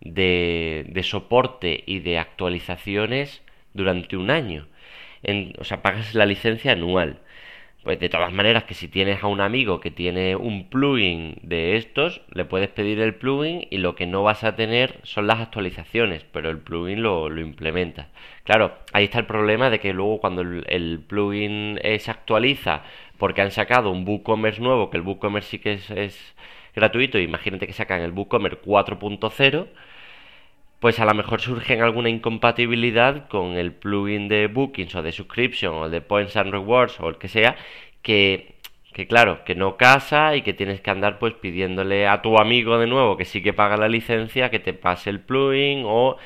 de, 0.00 0.86
de 0.88 1.02
soporte 1.02 1.82
y 1.86 2.00
de 2.00 2.18
actualizaciones 2.18 3.42
durante 3.74 4.16
un 4.16 4.30
año. 4.30 4.66
o 5.58 5.64
sea, 5.64 5.82
pagas 5.82 6.14
la 6.14 6.26
licencia 6.26 6.72
anual. 6.72 7.20
Pues 7.86 8.00
de 8.00 8.08
todas 8.08 8.32
maneras 8.32 8.64
que 8.64 8.74
si 8.74 8.88
tienes 8.88 9.22
a 9.22 9.28
un 9.28 9.40
amigo 9.40 9.78
que 9.78 9.92
tiene 9.92 10.34
un 10.34 10.68
plugin 10.68 11.36
de 11.42 11.76
estos, 11.76 12.20
le 12.32 12.44
puedes 12.44 12.68
pedir 12.68 12.98
el 12.98 13.14
plugin 13.14 13.68
y 13.70 13.78
lo 13.78 13.94
que 13.94 14.06
no 14.06 14.24
vas 14.24 14.42
a 14.42 14.56
tener 14.56 14.98
son 15.04 15.28
las 15.28 15.38
actualizaciones, 15.38 16.24
pero 16.24 16.50
el 16.50 16.58
plugin 16.58 17.00
lo, 17.00 17.30
lo 17.30 17.40
implementa. 17.40 18.08
Claro, 18.42 18.76
ahí 18.92 19.04
está 19.04 19.20
el 19.20 19.26
problema 19.26 19.70
de 19.70 19.78
que 19.78 19.92
luego 19.92 20.18
cuando 20.18 20.42
el, 20.42 21.04
plugin 21.06 21.78
se 22.00 22.10
actualiza 22.10 22.82
porque 23.18 23.42
han 23.42 23.50
sacado 23.50 23.90
un 23.90 24.06
WooCommerce 24.06 24.60
nuevo, 24.60 24.90
que 24.90 24.96
el 24.98 25.02
WooCommerce 25.02 25.50
sí 25.50 25.58
que 25.58 25.72
es, 25.74 26.34
gratuito, 26.74 27.18
imagínate 27.18 27.66
que 27.66 27.72
sacan 27.72 28.02
el 28.02 28.12
WooCommerce 28.12 28.60
4.0, 28.62 29.66
pues 30.80 31.00
a 31.00 31.04
lo 31.04 31.14
mejor 31.14 31.40
surgen 31.40 31.82
alguna 31.82 32.10
incompatibilidad 32.10 33.28
con 33.28 33.56
el 33.56 33.72
plugin 33.72 34.28
de 34.28 34.46
Bookings 34.46 34.94
o 34.94 35.02
de 35.02 35.12
Subscription 35.12 35.74
o 35.74 35.88
de 35.88 36.00
Points 36.00 36.36
and 36.36 36.52
Rewards 36.52 37.00
o 37.00 37.08
el 37.08 37.16
que 37.18 37.28
sea, 37.28 37.56
que, 38.02 38.54
que 38.92 39.06
claro, 39.06 39.44
que 39.44 39.54
no 39.54 39.76
casa 39.76 40.36
y 40.36 40.42
que 40.42 40.54
tienes 40.54 40.80
que 40.80 40.90
andar 40.90 41.18
pues 41.18 41.34
pidiéndole 41.34 42.06
a 42.06 42.22
tu 42.22 42.38
amigo 42.38 42.78
de 42.78 42.86
nuevo 42.86 43.16
que 43.16 43.24
sí 43.24 43.42
que 43.42 43.52
paga 43.54 43.76
la 43.76 43.88
licencia 43.88 44.50
que 44.50 44.58
te 44.58 44.74
pase 44.74 45.10
el 45.10 45.20
plugin 45.20 45.82
o 45.86 46.18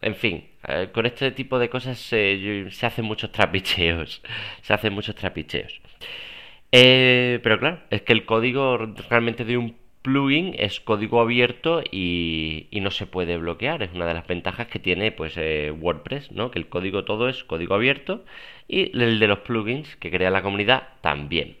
en 0.00 0.14
fin, 0.14 0.48
eh, 0.68 0.90
con 0.92 1.06
este 1.06 1.30
tipo 1.32 1.58
de 1.58 1.68
cosas 1.68 1.98
se 1.98 2.68
hacen 2.82 3.04
muchos 3.04 3.32
trapicheos. 3.32 4.22
Se 4.62 4.72
hacen 4.72 4.92
muchos 4.92 5.14
trapicheos. 5.14 5.80
Eh, 6.72 7.40
pero 7.42 7.58
claro, 7.58 7.80
es 7.90 8.02
que 8.02 8.12
el 8.12 8.26
código 8.26 8.76
realmente 9.08 9.44
de 9.44 9.56
un 9.56 9.76
plugin 10.02 10.54
es 10.58 10.80
código 10.80 11.20
abierto 11.20 11.82
y, 11.90 12.68
no 12.72 12.90
se 12.90 13.06
puede 13.06 13.36
bloquear. 13.38 13.82
Es 13.82 13.92
una 13.94 14.06
de 14.06 14.14
las 14.14 14.26
ventajas 14.26 14.68
que 14.68 14.78
tiene 14.78 15.12
pues 15.12 15.34
eh, 15.36 15.70
WordPress, 15.70 16.32
¿no? 16.32 16.50
Que 16.50 16.58
el 16.58 16.68
código 16.68 17.04
todo 17.04 17.28
es 17.28 17.44
código 17.44 17.74
abierto 17.74 18.24
y 18.68 18.96
el 18.98 19.18
de 19.18 19.26
los 19.28 19.40
plugins 19.40 19.96
que 19.96 20.10
crea 20.10 20.30
la 20.30 20.42
comunidad 20.42 20.88
también. 21.00 21.56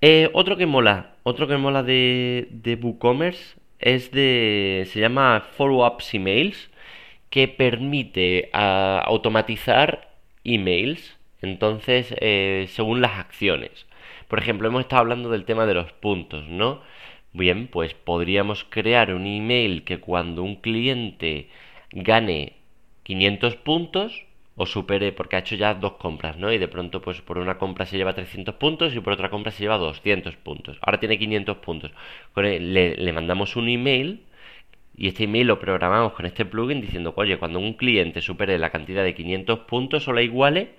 Eh, 0.00 0.30
otro 0.32 0.56
que 0.56 0.66
mola, 0.66 1.16
otro 1.24 1.48
que 1.48 1.56
mola 1.56 1.82
de, 1.82 2.48
de 2.50 2.76
WooCommerce 2.76 3.58
es 3.80 4.10
de. 4.12 4.84
se 4.92 5.00
llama 5.00 5.44
Follow-ups 5.56 6.14
Emails, 6.14 6.70
que 7.30 7.48
permite 7.48 8.50
ah, 8.52 9.02
automatizar 9.04 10.10
emails 10.44 11.17
entonces, 11.42 12.14
eh, 12.20 12.66
según 12.70 13.00
las 13.00 13.18
acciones. 13.18 13.86
Por 14.28 14.38
ejemplo, 14.38 14.68
hemos 14.68 14.82
estado 14.82 15.00
hablando 15.00 15.30
del 15.30 15.44
tema 15.44 15.66
de 15.66 15.74
los 15.74 15.92
puntos, 15.92 16.46
¿no? 16.48 16.82
Bien, 17.32 17.68
pues 17.68 17.94
podríamos 17.94 18.64
crear 18.64 19.14
un 19.14 19.26
email 19.26 19.84
que 19.84 20.00
cuando 20.00 20.42
un 20.42 20.56
cliente 20.56 21.48
gane 21.92 22.54
500 23.04 23.56
puntos 23.56 24.24
o 24.56 24.66
supere, 24.66 25.12
porque 25.12 25.36
ha 25.36 25.38
hecho 25.40 25.54
ya 25.54 25.74
dos 25.74 25.92
compras, 25.94 26.36
¿no? 26.36 26.52
Y 26.52 26.58
de 26.58 26.68
pronto, 26.68 27.00
pues 27.00 27.20
por 27.20 27.38
una 27.38 27.58
compra 27.58 27.86
se 27.86 27.96
lleva 27.96 28.14
300 28.14 28.56
puntos 28.56 28.94
y 28.94 29.00
por 29.00 29.12
otra 29.12 29.30
compra 29.30 29.52
se 29.52 29.62
lleva 29.62 29.78
200 29.78 30.36
puntos. 30.36 30.78
Ahora 30.82 30.98
tiene 30.98 31.18
500 31.18 31.58
puntos. 31.58 31.92
Le, 32.36 32.96
le 32.96 33.12
mandamos 33.12 33.56
un 33.56 33.68
email 33.68 34.22
y 34.96 35.06
este 35.08 35.24
email 35.24 35.46
lo 35.46 35.60
programamos 35.60 36.12
con 36.12 36.26
este 36.26 36.44
plugin 36.44 36.80
diciendo, 36.80 37.14
oye, 37.16 37.38
cuando 37.38 37.60
un 37.60 37.74
cliente 37.74 38.20
supere 38.20 38.58
la 38.58 38.70
cantidad 38.70 39.04
de 39.04 39.14
500 39.14 39.60
puntos 39.60 40.08
o 40.08 40.12
la 40.12 40.22
iguale, 40.22 40.72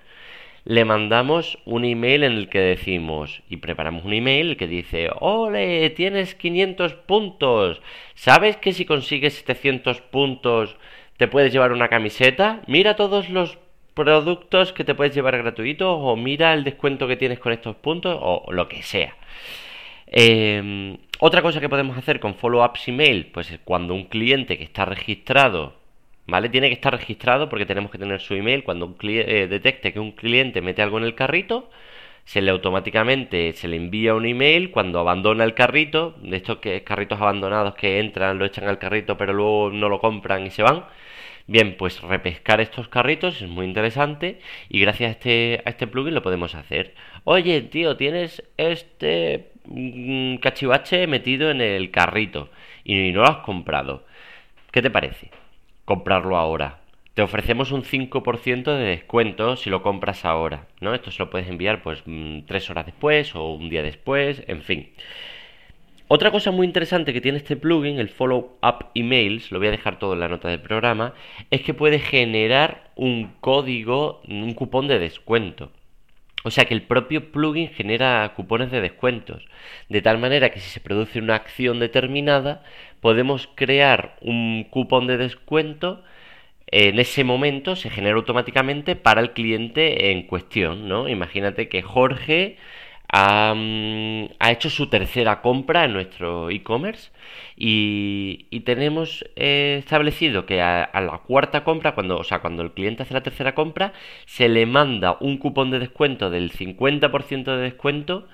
le 0.66 0.86
mandamos 0.86 1.58
un 1.66 1.86
email 1.86 2.24
en 2.24 2.34
el 2.34 2.50
que 2.50 2.60
decimos, 2.60 3.42
y 3.50 3.58
preparamos 3.58 4.06
un 4.06 4.14
email 4.14 4.58
que 4.58 4.68
dice, 4.68 5.10
ole, 5.20 5.90
tienes 5.92 6.36
500 6.36 6.94
puntos, 6.94 7.82
¿sabes 8.16 8.58
que 8.58 8.74
si 8.74 8.86
consigues 8.86 9.36
700 9.36 10.02
puntos 10.02 10.76
te 11.18 11.28
puedes 11.28 11.52
llevar 11.54 11.72
una 11.72 11.88
camiseta? 11.88 12.62
Mira 12.68 12.96
todos 12.96 13.30
los 13.30 13.58
productos 13.94 14.72
que 14.72 14.84
te 14.84 14.96
puedes 14.96 15.14
llevar 15.14 15.38
gratuitos 15.38 15.98
o 16.00 16.16
mira 16.16 16.54
el 16.54 16.64
descuento 16.64 17.08
que 17.08 17.18
tienes 17.18 17.40
con 17.40 17.52
estos 17.52 17.76
puntos 17.76 18.18
o 18.22 18.52
lo 18.52 18.70
que 18.70 18.82
sea. 18.84 19.16
Em, 20.12 20.98
otra 21.20 21.42
cosa 21.44 21.60
que 21.60 21.70
podemos 21.70 21.96
hacer 21.98 22.20
con 22.20 22.34
follow-ups 22.34 22.88
email, 22.88 23.28
pues 23.28 23.52
es 23.52 23.60
cuando 23.64 23.94
un 23.94 24.06
cliente 24.06 24.58
que 24.58 24.64
está 24.64 24.86
registrado, 24.86 25.76
¿vale? 26.30 26.50
Tiene 26.50 26.68
que 26.68 26.74
estar 26.74 26.94
registrado 26.94 27.50
porque 27.50 27.66
tenemos 27.66 27.92
que 27.92 27.98
tener 27.98 28.22
su 28.22 28.34
email. 28.36 28.64
Cuando 28.64 28.86
un 28.86 28.94
cliente 28.94 29.44
eh, 29.44 29.48
detecte 29.48 29.94
que 29.94 30.00
un 30.00 30.12
cliente 30.14 30.62
mete 30.62 30.82
algo 30.82 30.98
en 30.98 31.04
el 31.06 31.16
carrito, 31.16 31.70
se 32.26 32.42
le 32.42 32.52
automáticamente 32.52 33.54
se 33.54 33.68
le 33.68 33.78
envía 33.78 34.14
un 34.16 34.26
email 34.26 34.72
cuando 34.72 35.00
abandona 35.00 35.44
el 35.44 35.56
carrito, 35.56 36.16
de 36.22 36.38
estos 36.38 36.60
que 36.60 36.84
carritos 36.84 37.20
abandonados 37.20 37.76
que 37.76 38.00
entran, 38.00 38.38
lo 38.38 38.46
echan 38.46 38.68
al 38.68 38.78
carrito, 38.80 39.18
pero 39.18 39.34
luego 39.34 39.72
no 39.72 39.90
lo 39.90 40.00
compran 40.00 40.46
y 40.46 40.52
se 40.52 40.64
van. 40.64 40.86
Bien, 41.48 41.76
pues 41.78 42.02
repescar 42.02 42.62
estos 42.62 42.88
carritos 42.90 43.42
es 43.42 43.50
muy 43.50 43.66
interesante 43.66 44.40
y 44.70 44.80
gracias 44.82 45.10
a 45.10 45.12
este, 45.14 45.64
a 45.66 45.70
este 45.72 45.88
plugin 45.88 46.14
lo 46.14 46.22
podemos 46.22 46.54
hacer. 46.54 46.94
Oye, 47.24 47.62
tío, 47.62 47.98
tienes 47.98 48.44
este 48.58 49.52
un 49.66 50.40
cachivache 50.42 51.08
metido 51.08 51.50
en 51.52 51.62
el 51.62 51.92
carrito 51.92 52.50
y 52.84 53.12
no 53.12 53.22
lo 53.22 53.28
has 53.28 53.38
comprado. 53.38 54.06
¿Qué 54.72 54.82
te 54.84 54.92
parece? 54.92 55.32
Comprarlo 55.90 56.38
ahora. 56.38 56.82
Te 57.16 57.24
ofrecemos 57.24 57.72
un 57.72 57.82
5% 57.82 58.78
de 58.78 58.84
descuento 58.84 59.56
si 59.56 59.72
lo 59.72 59.82
compras 59.82 60.24
ahora, 60.24 60.68
¿no? 60.82 60.94
Esto 60.94 61.10
se 61.10 61.18
lo 61.18 61.32
puedes 61.32 61.50
enviar 61.50 61.82
pues 61.82 62.04
mm, 62.06 62.42
tres 62.46 62.70
horas 62.70 62.86
después 62.86 63.34
o 63.34 63.54
un 63.54 63.72
día 63.72 63.82
después, 63.82 64.44
en 64.46 64.62
fin. 64.62 64.92
Otra 66.08 66.30
cosa 66.30 66.52
muy 66.52 66.68
interesante 66.68 67.12
que 67.12 67.22
tiene 67.22 67.40
este 67.40 67.56
plugin, 67.56 67.98
el 67.98 68.10
Follow 68.10 68.60
Up 68.62 68.92
Emails, 68.94 69.52
lo 69.52 69.58
voy 69.58 69.70
a 69.70 69.72
dejar 69.72 69.98
todo 69.98 70.14
en 70.14 70.20
la 70.20 70.28
nota 70.28 70.48
del 70.48 70.62
programa, 70.62 71.16
es 71.50 71.62
que 71.62 71.74
puede 71.74 71.98
generar 71.98 72.92
un 72.96 73.34
código, 73.42 74.22
un 74.28 74.54
cupón 74.54 74.88
de 74.88 75.00
descuento. 75.00 75.72
O 76.44 76.52
sea 76.52 76.66
que 76.66 76.74
el 76.74 76.84
propio 76.84 77.32
plugin 77.32 77.70
genera 77.70 78.32
cupones 78.36 78.72
de 78.72 78.80
descuentos, 78.80 79.46
de 79.90 80.02
tal 80.02 80.20
manera 80.20 80.52
que 80.52 80.60
si 80.60 80.70
se 80.70 80.80
produce 80.80 81.20
una 81.20 81.36
acción 81.36 81.80
determinada, 81.80 82.64
podemos 83.02 83.50
crear 83.56 84.18
un 84.22 84.66
cupón 84.70 85.08
de 85.08 85.18
descuento 85.18 86.04
en 86.72 87.00
ese 87.00 87.24
momento 87.24 87.76
se 87.76 87.90
genera 87.90 88.16
automáticamente 88.18 88.96
para 88.96 89.22
el 89.22 89.32
cliente 89.32 90.12
en 90.12 90.24
cuestión, 90.24 90.88
¿no? 90.88 91.10
Imagínate 91.10 91.68
que 91.68 91.82
Jorge 91.82 92.58
ha, 93.12 93.56
hecho 94.52 94.70
su 94.70 94.88
tercera 94.88 95.42
compra 95.42 95.86
en 95.86 95.94
nuestro 95.94 96.52
e-commerce 96.52 97.12
y, 97.56 98.46
tenemos 98.66 99.26
eh, 99.36 99.78
establecido 99.80 100.46
que 100.46 100.62
a, 100.62 100.90
la 100.94 101.18
cuarta 101.26 101.64
compra, 101.64 101.96
cuando, 101.96 102.18
o 102.20 102.24
sea, 102.24 102.40
cuando 102.40 102.62
el 102.62 102.72
cliente 102.74 103.04
hace 103.04 103.16
la 103.16 103.24
tercera 103.24 103.56
compra, 103.56 103.94
se 104.26 104.48
le 104.48 104.66
manda 104.68 105.18
un 105.22 105.38
cupón 105.38 105.72
de 105.72 105.80
descuento 105.80 106.30
del 106.30 106.52
50% 106.52 107.46
de 107.46 107.62
descuento 107.64 108.28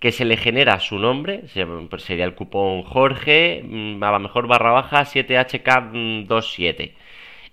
que 0.00 0.12
se 0.12 0.24
le 0.24 0.36
genera 0.36 0.80
su 0.80 0.98
nombre, 0.98 1.44
pues 1.90 2.02
sería 2.02 2.24
el 2.24 2.34
cupón 2.34 2.82
Jorge, 2.84 3.62
mm, 3.64 4.02
a 4.02 4.10
lo 4.12 4.18
mejor 4.20 4.48
barra 4.48 4.72
baja 4.72 5.04
7HK27. 5.04 6.94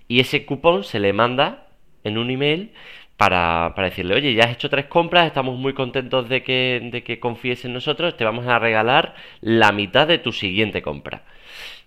Y 0.08 0.22
ese 0.22 0.46
cupón 0.46 0.84
se 0.84 1.00
le 1.00 1.13
manda 1.13 1.68
en 2.04 2.18
un 2.18 2.32
email 2.32 2.72
para, 3.18 3.74
decirle, 3.77 4.16
oye, 4.16 4.34
ya 4.34 4.46
has 4.46 4.51
hecho 4.54 4.70
tres 4.70 4.86
compras, 4.86 5.27
estamos 5.27 5.58
muy 5.60 5.74
contentos 5.74 6.30
de 6.30 6.44
que, 6.44 6.89
de 6.92 7.04
que 7.04 7.20
confíes 7.20 7.66
en 7.66 7.74
nosotros, 7.74 8.16
te 8.18 8.24
vamos 8.24 8.48
a 8.48 8.60
regalar 8.60 9.16
la 9.42 9.72
mitad 9.72 10.08
de 10.08 10.20
tu 10.20 10.32
siguiente 10.32 10.82
compra. 10.82 11.24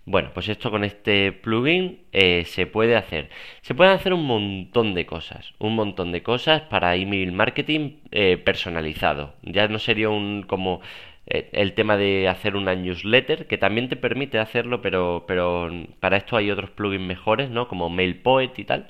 Bueno, 0.05 0.31
pues 0.33 0.49
esto 0.49 0.71
con 0.71 0.83
este 0.83 1.31
plugin 1.31 2.01
eh, 2.11 2.43
se 2.45 2.65
puede 2.65 2.95
hacer. 2.95 3.29
Se 3.61 3.75
pueden 3.75 3.93
hacer 3.93 4.13
un 4.13 4.25
montón 4.25 4.93
de 4.95 5.05
cosas, 5.05 5.53
un 5.59 5.75
montón 5.75 6.11
de 6.11 6.23
cosas 6.23 6.61
para 6.63 6.95
email 6.95 7.31
marketing 7.31 7.97
eh, 8.11 8.37
personalizado. 8.37 9.35
Ya 9.43 9.67
no 9.67 9.79
sería 9.79 10.09
un 10.09 10.43
como 10.43 10.81
eh, 11.27 11.49
el 11.53 11.73
tema 11.73 11.97
de 11.97 12.27
hacer 12.27 12.55
una 12.55 12.75
newsletter, 12.75 13.47
que 13.47 13.57
también 13.57 13.89
te 13.89 13.95
permite 13.95 14.39
hacerlo, 14.39 14.81
pero, 14.81 15.25
pero 15.27 15.69
para 15.99 16.17
esto 16.17 16.35
hay 16.37 16.51
otros 16.51 16.71
plugins 16.71 17.05
mejores, 17.05 17.49
¿no? 17.51 17.67
Como 17.67 17.89
MailPoet 17.89 18.57
y 18.57 18.65
tal, 18.65 18.89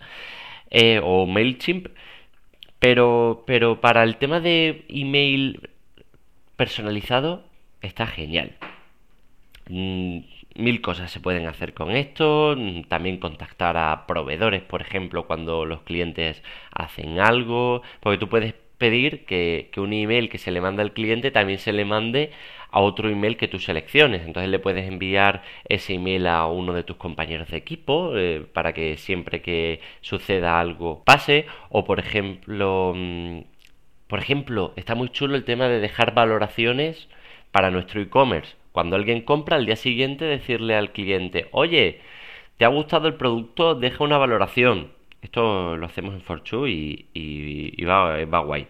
o 1.03 1.25
MailChimp 1.27 1.87
pero, 2.81 3.43
pero 3.45 3.79
para 3.79 4.01
el 4.03 4.17
tema 4.17 4.39
de 4.39 4.85
email 4.89 5.69
personalizado 6.55 7.43
está 7.81 8.07
genial. 8.07 8.55
Mm, 9.69 10.21
mil 10.55 10.81
cosas 10.81 11.11
se 11.11 11.19
pueden 11.19 11.47
hacer 11.47 11.73
con 11.73 11.91
esto. 11.91 12.55
Mm, 12.57 12.83
también 12.83 13.17
contactar 13.17 13.77
a 13.77 14.05
proveedores, 14.07 14.61
por 14.63 14.81
ejemplo, 14.81 15.27
cuando 15.27 15.65
los 15.65 15.81
clientes 15.83 16.43
hacen 16.73 17.19
algo. 17.19 17.81
Porque 17.99 18.17
tú 18.17 18.29
puedes 18.29 18.53
pedir 18.77 19.25
que, 19.25 19.69
que 19.71 19.79
un 19.79 19.93
email 19.93 20.29
que 20.29 20.37
se 20.39 20.51
le 20.51 20.61
manda 20.61 20.81
al 20.83 20.93
cliente 20.93 21.31
también 21.31 21.59
se 21.59 21.71
le 21.73 21.85
mande 21.85 22.31
a 22.71 22.79
otro 22.79 23.09
email 23.09 23.37
que 23.37 23.47
tú 23.47 23.59
selecciones. 23.59 24.23
Entonces 24.25 24.49
le 24.49 24.59
puedes 24.59 24.87
enviar 24.87 25.43
ese 25.67 25.93
email 25.95 26.27
a 26.27 26.47
uno 26.47 26.73
de 26.73 26.83
tus 26.83 26.97
compañeros 26.97 27.49
de 27.49 27.57
equipo 27.57 28.13
eh, 28.17 28.45
para 28.53 28.73
que 28.73 28.97
siempre 28.97 29.41
que 29.41 29.81
suceda 30.01 30.59
algo 30.59 31.03
pase. 31.03 31.45
O 31.69 31.83
por 31.85 31.99
ejemplo, 31.99 32.93
mm, 32.95 33.41
por 34.07 34.19
ejemplo, 34.19 34.73
está 34.75 34.95
muy 34.95 35.09
chulo 35.09 35.35
el 35.35 35.45
tema 35.45 35.67
de 35.67 35.79
dejar 35.79 36.13
valoraciones 36.13 37.07
para 37.51 37.71
nuestro 37.71 38.01
e-commerce. 38.01 38.55
Cuando 38.71 38.95
alguien 38.95 39.21
compra, 39.21 39.57
al 39.57 39.65
día 39.65 39.75
siguiente 39.75 40.25
decirle 40.25 40.75
al 40.75 40.91
cliente, 40.91 41.47
oye, 41.51 42.01
¿te 42.57 42.65
ha 42.65 42.69
gustado 42.69 43.07
el 43.07 43.15
producto? 43.15 43.75
Deja 43.75 44.03
una 44.03 44.17
valoración. 44.17 44.91
Esto 45.21 45.77
lo 45.77 45.85
hacemos 45.85 46.13
en 46.15 46.21
Fortune 46.21 46.69
y, 46.71 47.07
y, 47.13 47.85
va, 47.85 48.39
guay. 48.39 48.67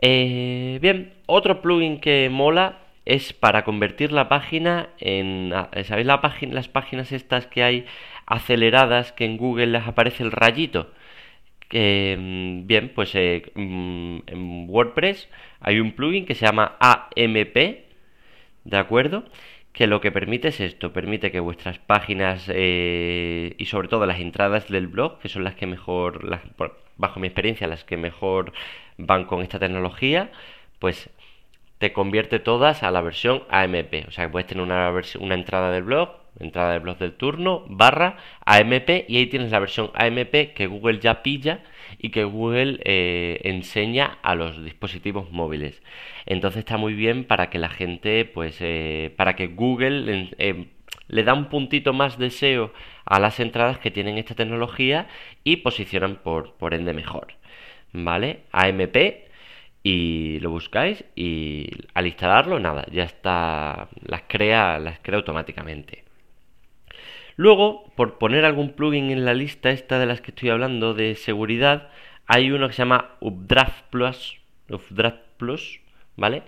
Eh, 0.00 0.78
bien, 0.80 1.14
otro 1.26 1.60
plugin 1.62 2.00
que 2.00 2.28
mola 2.30 2.78
es 3.04 3.32
para 3.32 3.64
convertir 3.64 4.12
la 4.12 4.28
página 4.28 4.90
en... 4.98 5.52
Ah, 5.54 5.70
¿Sabéis 5.84 6.06
las 6.06 6.68
páginas 6.68 7.12
estas 7.12 7.46
que 7.46 7.62
hay 7.62 7.86
aceleradas 8.26 9.12
que 9.12 9.24
en 9.24 9.36
Google 9.38 9.68
les 9.68 9.86
aparece 9.86 10.22
el 10.22 10.32
rayito? 10.32 10.90
Mm, 11.72 12.66
bien, 12.66 12.92
pues 12.94 13.14
eh, 13.14 13.42
mm, 13.54 14.18
en 14.26 14.66
WordPress 14.68 15.28
hay 15.60 15.80
un 15.80 15.92
plugin 15.92 16.24
que 16.26 16.34
se 16.34 16.46
llama 16.46 16.76
AMP, 16.80 17.85
¿de 18.66 18.76
acuerdo? 18.78 19.24
Que 19.72 19.86
lo 19.86 20.00
que 20.00 20.12
permite 20.12 20.48
es 20.48 20.60
esto, 20.60 20.92
permite 20.92 21.30
que 21.30 21.40
vuestras 21.40 21.78
páginas 21.78 22.46
eh, 22.48 23.54
y 23.58 23.66
sobre 23.66 23.88
todo 23.88 24.06
las 24.06 24.20
entradas 24.20 24.68
del 24.68 24.88
blog, 24.88 25.18
que 25.20 25.28
son 25.28 25.44
las 25.44 25.54
que 25.54 25.66
mejor, 25.66 26.40
bajo 26.96 27.20
mi 27.20 27.28
experiencia, 27.28 27.66
las 27.68 27.84
que 27.84 27.96
mejor 27.96 28.52
van 28.98 29.24
con 29.24 29.42
esta 29.42 29.58
tecnología, 29.58 30.30
pues 30.78 31.10
te 31.78 31.92
convierte 31.92 32.38
todas 32.38 32.82
a 32.82 32.90
la 32.90 33.02
versión 33.02 33.44
AMP. 33.50 34.08
O 34.08 34.10
sea 34.10 34.26
que 34.26 34.32
puedes 34.32 34.48
tener 34.48 34.64
una, 34.64 34.92
una 35.20 35.34
entrada 35.34 35.70
del 35.70 35.84
blog, 35.84 36.10
entrada 36.40 36.72
del 36.72 36.80
blog 36.80 36.98
del 36.98 37.12
turno, 37.12 37.64
barra 37.68 38.16
AMP 38.44 39.04
y 39.08 39.16
ahí 39.16 39.26
tienes 39.26 39.50
la 39.50 39.60
versión 39.60 39.90
AMP 39.94 40.54
que 40.54 40.66
Google 40.66 41.00
ya 41.00 41.22
pilla 41.22 41.60
y 41.98 42.10
que 42.10 42.24
Google 42.24 42.80
eh, 42.84 43.40
enseña 43.44 44.18
a 44.22 44.34
los 44.34 44.62
dispositivos 44.64 45.30
móviles. 45.32 45.82
Entonces 46.26 46.60
está 46.60 46.76
muy 46.76 46.94
bien 46.94 47.24
para 47.24 47.50
que 47.50 47.58
la 47.58 47.68
gente, 47.68 48.24
pues, 48.24 48.58
eh, 48.60 49.12
para 49.16 49.36
que 49.36 49.48
Google 49.48 50.30
eh, 50.38 50.66
le 51.08 51.22
da 51.22 51.34
un 51.34 51.46
puntito 51.46 51.92
más 51.92 52.18
de 52.18 52.30
SEO 52.30 52.72
a 53.04 53.20
las 53.20 53.40
entradas 53.40 53.78
que 53.78 53.90
tienen 53.90 54.18
esta 54.18 54.34
tecnología 54.34 55.06
y 55.44 55.56
posicionan 55.56 56.16
por, 56.16 56.54
por 56.54 56.74
ende 56.74 56.92
mejor. 56.92 57.34
¿Vale? 57.92 58.40
AMP 58.52 59.26
y 59.82 60.40
lo 60.40 60.50
buscáis 60.50 61.04
y 61.14 61.70
al 61.94 62.08
instalarlo 62.08 62.58
nada, 62.58 62.84
ya 62.90 63.04
está, 63.04 63.88
las 64.04 64.22
crea, 64.26 64.80
las 64.80 64.98
crea 64.98 65.18
automáticamente. 65.18 66.05
Luego, 67.36 67.84
por 67.96 68.18
poner 68.18 68.44
algún 68.44 68.72
plugin 68.72 69.10
en 69.10 69.24
la 69.24 69.34
lista 69.34 69.70
esta 69.70 69.98
de 69.98 70.06
las 70.06 70.20
que 70.20 70.30
estoy 70.30 70.48
hablando 70.48 70.94
de 70.94 71.14
seguridad, 71.14 71.90
hay 72.26 72.50
uno 72.50 72.66
que 72.66 72.74
se 72.74 72.82
llama 72.82 73.10
Updraft 73.20 73.84
Plus, 73.90 74.38
Plus, 75.36 75.80
¿vale? 76.16 76.42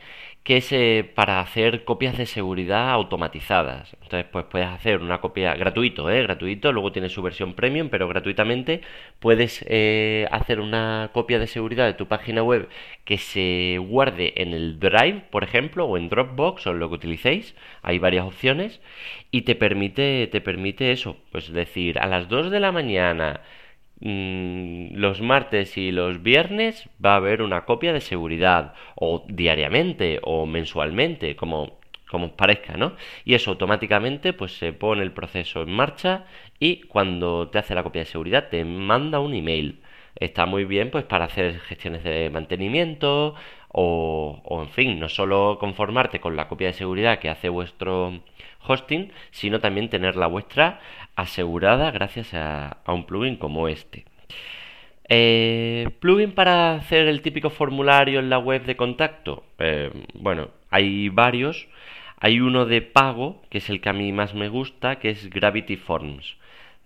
que 0.48 0.56
es 0.56 0.72
eh, 0.72 1.04
para 1.14 1.40
hacer 1.40 1.84
copias 1.84 2.16
de 2.16 2.24
seguridad 2.24 2.90
automatizadas. 2.90 3.92
Entonces, 4.02 4.24
pues 4.32 4.46
puedes 4.46 4.68
hacer 4.68 5.02
una 5.02 5.20
copia 5.20 5.54
gratuito, 5.54 6.08
¿eh? 6.10 6.22
Gratuito, 6.22 6.72
luego 6.72 6.90
tiene 6.90 7.10
su 7.10 7.20
versión 7.20 7.52
premium, 7.52 7.90
pero 7.90 8.08
gratuitamente 8.08 8.80
puedes 9.18 9.62
eh, 9.68 10.26
hacer 10.30 10.60
una 10.60 11.10
copia 11.12 11.38
de 11.38 11.48
seguridad 11.48 11.84
de 11.84 11.92
tu 11.92 12.06
página 12.08 12.42
web 12.42 12.68
que 13.04 13.18
se 13.18 13.76
guarde 13.78 14.32
en 14.36 14.54
el 14.54 14.80
Drive, 14.80 15.24
por 15.30 15.44
ejemplo, 15.44 15.84
o 15.84 15.98
en 15.98 16.08
Dropbox, 16.08 16.66
o 16.66 16.70
en 16.70 16.78
lo 16.78 16.88
que 16.88 16.94
utilicéis. 16.94 17.54
Hay 17.82 17.98
varias 17.98 18.24
opciones 18.24 18.80
y 19.30 19.42
te 19.42 19.54
permite, 19.54 20.28
te 20.28 20.40
permite 20.40 20.92
eso, 20.92 21.18
pues 21.30 21.52
decir, 21.52 21.98
a 21.98 22.06
las 22.06 22.26
2 22.28 22.50
de 22.50 22.60
la 22.60 22.72
mañana 22.72 23.42
los 24.00 25.20
martes 25.20 25.76
y 25.76 25.90
los 25.90 26.22
viernes 26.22 26.88
va 27.04 27.14
a 27.14 27.16
haber 27.16 27.42
una 27.42 27.64
copia 27.64 27.92
de 27.92 28.00
seguridad, 28.00 28.74
o 28.94 29.24
diariamente, 29.28 30.20
o 30.22 30.46
mensualmente, 30.46 31.34
como, 31.36 31.78
como 32.08 32.26
os 32.26 32.32
parezca, 32.32 32.76
¿no? 32.76 32.92
Y 33.24 33.34
eso 33.34 33.50
automáticamente 33.50 34.32
pues 34.32 34.56
se 34.56 34.72
pone 34.72 35.02
el 35.02 35.12
proceso 35.12 35.62
en 35.62 35.72
marcha 35.72 36.26
y 36.60 36.82
cuando 36.82 37.48
te 37.48 37.58
hace 37.58 37.74
la 37.74 37.82
copia 37.82 38.02
de 38.02 38.06
seguridad 38.06 38.48
te 38.50 38.64
manda 38.64 39.20
un 39.20 39.34
email. 39.34 39.80
Está 40.14 40.46
muy 40.46 40.64
bien 40.64 40.90
pues 40.90 41.04
para 41.04 41.26
hacer 41.26 41.60
gestiones 41.60 42.02
de 42.04 42.30
mantenimiento 42.30 43.34
o, 43.68 44.40
o 44.44 44.62
en 44.62 44.70
fin, 44.70 44.98
no 44.98 45.08
solo 45.08 45.58
conformarte 45.60 46.20
con 46.20 46.36
la 46.36 46.48
copia 46.48 46.68
de 46.68 46.72
seguridad 46.72 47.18
que 47.18 47.30
hace 47.30 47.48
vuestro 47.48 48.20
hosting, 48.66 49.12
sino 49.30 49.60
también 49.60 49.88
tener 49.88 50.16
la 50.16 50.26
vuestra 50.26 50.80
asegurada 51.18 51.90
gracias 51.90 52.32
a, 52.32 52.78
un 52.86 53.04
plugin 53.04 53.36
como 53.36 53.66
este. 53.68 54.04
Eh, 55.08 55.90
plugin 56.00 56.32
para 56.32 56.74
hacer 56.74 57.08
el 57.08 57.22
típico 57.22 57.50
formulario 57.50 58.20
en 58.20 58.30
la 58.30 58.38
web 58.38 58.64
de 58.64 58.76
contacto. 58.76 59.42
Eh, 59.58 59.90
bueno, 60.14 60.50
hay 60.70 61.08
varios. 61.08 61.66
Hay 62.20 62.40
uno 62.40 62.66
de 62.66 62.82
pago, 62.82 63.42
que 63.50 63.58
es 63.58 63.68
el 63.68 63.80
que 63.80 63.88
a 63.88 63.92
mí 63.92 64.12
más 64.12 64.34
me 64.34 64.48
gusta, 64.48 65.00
que 65.00 65.10
es 65.10 65.28
Gravity 65.30 65.76
Forms. 65.76 66.36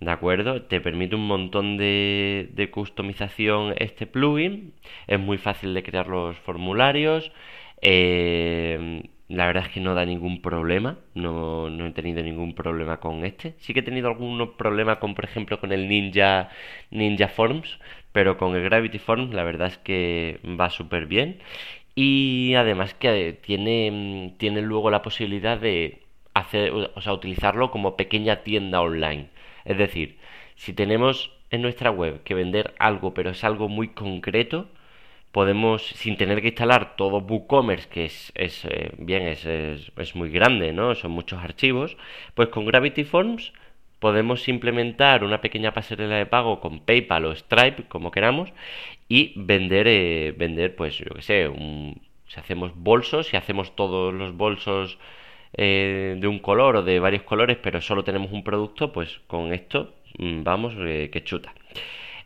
¿De 0.01 0.11
acuerdo? 0.11 0.62
Te 0.62 0.81
permite 0.81 1.14
un 1.14 1.27
montón 1.27 1.77
de, 1.77 2.68
customización 2.73 3.75
este 3.79 4.07
plugin. 4.07 4.73
Es 5.07 5.21
muy 5.21 5.37
fácil 5.38 5.75
de 5.75 5.83
crear 5.83 6.09
los 6.09 6.38
formularios. 6.38 7.33
Eh, 7.83 9.03
la 9.33 9.47
verdad 9.47 9.64
es 9.66 9.71
que 9.73 9.81
no 9.81 9.95
da 9.95 10.05
ningún 10.05 10.42
problema, 10.42 10.99
no, 11.14 11.71
no, 11.71 11.87
he 11.87 11.90
tenido 11.92 12.23
ningún 12.23 12.55
problema 12.55 12.99
con 13.01 13.25
este. 13.25 13.55
Sí 13.59 13.73
que 13.75 13.81
he 13.81 13.83
tenido 13.83 14.09
algunos 14.09 14.51
problemas 14.51 14.99
con, 14.99 15.14
por 15.14 15.25
ejemplo, 15.25 15.59
con 15.61 15.73
el 15.73 15.88
Ninja, 15.88 16.51
Ninja 16.90 17.29
Forms, 17.29 17.79
pero 18.12 18.37
con 18.37 18.55
el 18.57 18.62
Gravity 18.62 18.99
Forms 18.99 19.33
la 19.35 19.45
verdad 19.45 19.68
es 19.68 19.79
que 19.79 20.40
va 20.45 20.71
súper 20.71 21.07
bien. 21.07 21.38
Y 21.95 22.55
además 22.57 22.95
que 22.95 23.38
tiene, 23.42 24.35
tiene 24.38 24.62
luego 24.62 24.90
la 24.90 25.03
posibilidad 25.03 25.59
de 25.59 26.03
hacer, 26.35 26.73
o 26.73 27.01
sea, 27.01 27.12
utilizarlo 27.12 27.71
como 27.71 27.97
pequeña 27.97 28.42
tienda 28.45 28.81
online. 28.81 29.29
Es 29.64 29.79
decir, 29.79 30.18
si 30.57 30.73
tenemos 30.73 31.33
en 31.51 31.62
nuestra 31.62 31.90
web 31.90 32.23
que 32.25 32.35
vender 32.35 32.75
algo, 32.79 33.14
pero 33.14 33.31
es 33.31 33.45
algo 33.45 33.68
muy 33.68 33.88
concreto, 33.88 34.68
podemos, 35.33 35.83
sin 35.83 36.16
tener 36.16 36.42
que 36.42 36.49
instalar 36.49 36.95
todo 36.97 37.18
WooCommerce, 37.18 37.88
que 37.88 38.05
es, 38.05 38.33
es 38.35 38.64
eh, 38.66 38.92
bien, 38.99 39.23
es, 39.27 39.45
es, 39.47 40.14
muy 40.14 40.31
grande, 40.31 40.73
¿no? 40.73 40.95
Son 40.95 41.11
muchos 41.11 41.42
archivos, 41.42 41.97
pues 42.35 42.51
con 42.51 42.66
Gravity 42.66 43.05
Forms 43.05 43.53
podemos 43.99 44.49
implementar 44.49 45.25
una 45.25 45.40
pequeña 45.40 45.73
pasarela 45.73 46.16
de 46.16 46.27
pago 46.27 46.61
con 46.61 46.81
PayPal 46.81 47.25
o 47.25 47.35
Stripe, 47.35 47.85
como 47.88 48.11
queramos, 48.11 48.53
y 49.09 49.33
vender, 49.37 49.87
eh, 49.88 50.35
vender 50.37 50.77
pues 50.77 50.99
yo 50.99 51.14
que 51.14 51.23
sé, 51.23 51.51
si 52.27 52.40
hacemos 52.40 52.73
bolsos, 52.77 53.29
si 53.29 53.37
hacemos 53.37 53.75
todos 53.75 54.12
los 54.12 54.37
bolsos 54.37 54.99
eh, 55.55 56.16
de 56.18 56.27
un 56.27 56.40
color 56.40 56.77
o 56.77 56.83
de 56.83 56.99
varios 57.01 57.23
colores, 57.23 57.59
pero 57.62 57.81
solo 57.81 58.05
tenemos 58.05 58.33
un 58.33 58.45
producto, 58.45 58.92
pues 58.92 59.21
con 59.29 59.53
esto 59.53 59.95
mm, 60.18 60.42
vamos 60.42 60.75
que 60.75 61.23
chuta. 61.25 61.55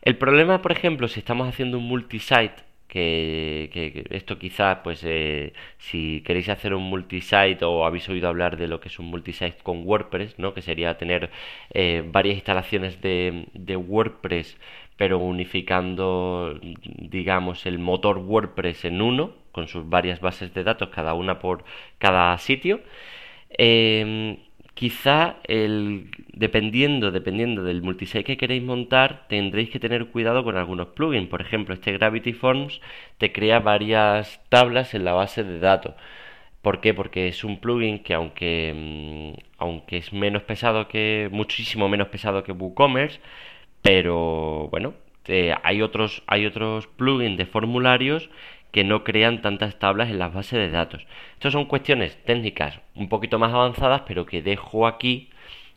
El 0.03 0.17
problema, 0.17 0.63
por 0.63 0.73
ejemplo, 0.73 1.09
si 1.09 1.21
estamos 1.21 1.49
haciendo 1.49 1.79
un 1.79 1.85
multisite 1.85 2.66
que, 2.89 4.07
esto 4.11 4.39
quizás, 4.39 4.79
pues, 4.85 5.03
eh, 5.05 5.53
si 5.79 6.23
queréis 6.23 6.49
hacer 6.49 6.75
un 6.75 6.85
multisite 6.85 7.65
o 7.65 7.85
habéis 7.85 8.09
oído 8.09 8.29
hablar 8.29 8.57
de 8.57 8.69
lo 8.69 8.81
que 8.81 8.89
es 8.89 8.99
un 8.99 9.07
multisite 9.07 9.59
con 9.63 9.87
WordPress, 9.87 10.39
¿no? 10.39 10.55
Que 10.55 10.63
sería 10.63 10.97
tener 10.99 11.31
eh, 11.71 12.03
varias 12.07 12.37
instalaciones 12.37 13.01
de, 13.01 13.47
de 13.55 13.77
WordPress, 13.77 14.59
pero 14.97 15.19
unificando, 15.19 16.59
digamos, 16.83 17.67
el 17.67 17.79
motor 17.79 18.19
WordPress 18.19 18.85
en 18.87 19.03
uno, 19.03 19.35
con 19.53 19.69
sus 19.69 19.89
varias 19.89 20.21
bases 20.21 20.55
de 20.55 20.65
datos, 20.65 20.89
cada 20.91 21.15
una 21.15 21.39
por 21.39 21.65
cada 21.99 22.37
sitio. 22.39 22.81
Eh, 23.59 24.39
Quizá 24.77 25.37
el, 25.45 26.11
dependiendo, 26.35 27.11
dependiendo 27.11 27.65
del 27.65 27.81
multisite 27.83 28.25
que 28.25 28.37
queréis 28.37 28.63
montar, 28.63 29.27
tendréis 29.27 29.71
que 29.71 29.81
tener 29.81 30.09
cuidado 30.09 30.45
con 30.45 30.57
algunos 30.57 30.89
plugins. 30.89 31.29
Por 31.29 31.41
ejemplo, 31.41 31.73
este 31.75 31.93
Gravity 31.93 32.35
Forms 32.35 32.81
te 33.19 33.33
crea 33.33 33.61
varias 33.61 34.41
tablas 34.51 34.93
en 34.95 35.05
la 35.07 35.15
base 35.15 35.45
de 35.45 35.61
datos. 35.61 35.95
¿Por 36.63 36.81
qué? 36.83 36.93
Porque 36.95 37.29
es 37.29 37.43
un 37.45 37.59
plugin 37.61 38.01
que 38.01 38.15
aunque, 38.15 38.75
mm, 38.77 39.41
aunque 39.59 39.97
es 39.99 40.13
menos 40.13 40.43
pesado 40.43 40.89
que, 40.89 41.29
muchísimo 41.33 41.89
menos 41.89 42.09
pesado 42.09 42.45
que 42.45 42.53
WooCommerce, 42.53 43.21
pero 43.83 44.69
bueno, 44.71 44.95
hay 45.63 45.83
otros, 45.83 46.23
hay 46.27 46.47
otros 46.47 46.87
plugins 46.87 47.39
de 47.39 47.47
formularios 47.47 48.31
que 48.73 48.85
no 48.85 49.05
crean 49.05 49.43
tantas 49.43 49.79
tablas 49.79 50.11
en 50.11 50.19
las 50.19 50.33
bases 50.35 50.59
de 50.59 50.71
datos. 50.71 51.07
Estas 51.35 51.53
son 51.53 51.67
cuestiones 51.67 52.23
técnicas 52.25 52.81
un 52.95 53.09
poquito 53.09 53.39
más 53.39 53.53
avanzadas, 53.53 54.03
pero 54.07 54.27
que 54.27 54.43
dejo 54.43 54.87
aquí 54.87 55.31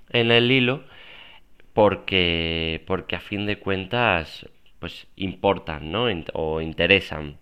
en 0.09 0.31
el 0.31 0.51
hilo 0.51 0.83
porque, 1.73 2.83
porque 2.87 3.15
a 3.15 3.19
fin 3.19 3.45
de 3.45 3.57
cuentas 3.59 4.47
pues 4.79 5.07
importan 5.15 5.91
¿no? 5.91 6.07
o 6.33 6.61
interesan. 6.61 7.37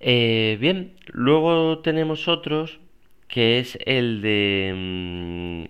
Eh, 0.00 0.56
bien, 0.60 0.96
luego 1.06 1.80
tenemos 1.80 2.26
otros 2.28 2.80
que 3.28 3.58
es 3.58 3.78
el 3.86 4.22
de 4.22 4.72
mm, 4.74 5.64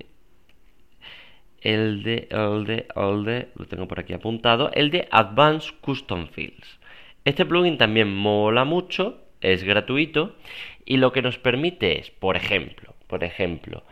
el 1.62 2.02
de 2.02 2.28
el 2.30 2.64
de 2.64 2.86
el 2.96 3.24
de 3.24 3.48
lo 3.54 3.66
tengo 3.66 3.86
por 3.86 4.00
aquí 4.00 4.14
apuntado 4.14 4.70
el 4.72 4.90
de 4.90 5.08
Advanced 5.10 5.74
Custom 5.80 6.26
Fields 6.28 6.79
este 7.24 7.44
plugin 7.44 7.78
también 7.78 8.14
mola 8.14 8.64
mucho, 8.64 9.22
es 9.40 9.62
gratuito 9.64 10.37
y 10.85 10.96
lo 10.96 11.12
que 11.12 11.22
nos 11.22 11.38
permite 11.38 12.00
es, 12.00 12.11
por 12.11 12.37
ejemplo, 12.37 12.94
por 13.06 13.24
ejemplo, 13.24 13.83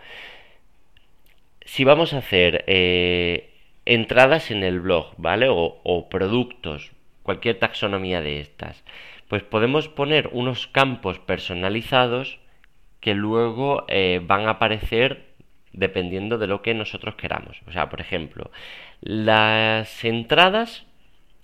si 1.65 1.85
vamos 1.85 2.15
a 2.15 2.19
hacer 2.19 2.65
eh, 2.67 3.51
entradas 3.85 4.51
en 4.51 4.65
el 4.65 4.81
blog, 4.81 5.13
¿vale? 5.17 5.49
O, 5.51 6.09
productos, 6.11 6.93
cualquier 7.23 7.59
taxonomía 7.59 8.21
de 8.21 8.41
estas, 8.41 8.85
pues 9.29 9.43
podemos 9.43 9.89
poner 9.89 10.31
unos 10.33 10.67
campos 10.67 11.19
personalizados 11.19 12.39
que 13.01 13.15
luego 13.15 13.85
eh, 13.89 14.21
van 14.25 14.47
a 14.47 14.53
aparecer 14.53 15.29
dependiendo 15.73 16.39
de 16.39 16.47
lo 16.47 16.63
que 16.63 16.75
nosotros 16.75 17.15
queramos. 17.15 17.61
O 17.67 17.73
sea, 17.73 17.89
por 17.91 18.01
ejemplo, 18.01 18.51
las 19.01 20.05
entradas 20.05 20.88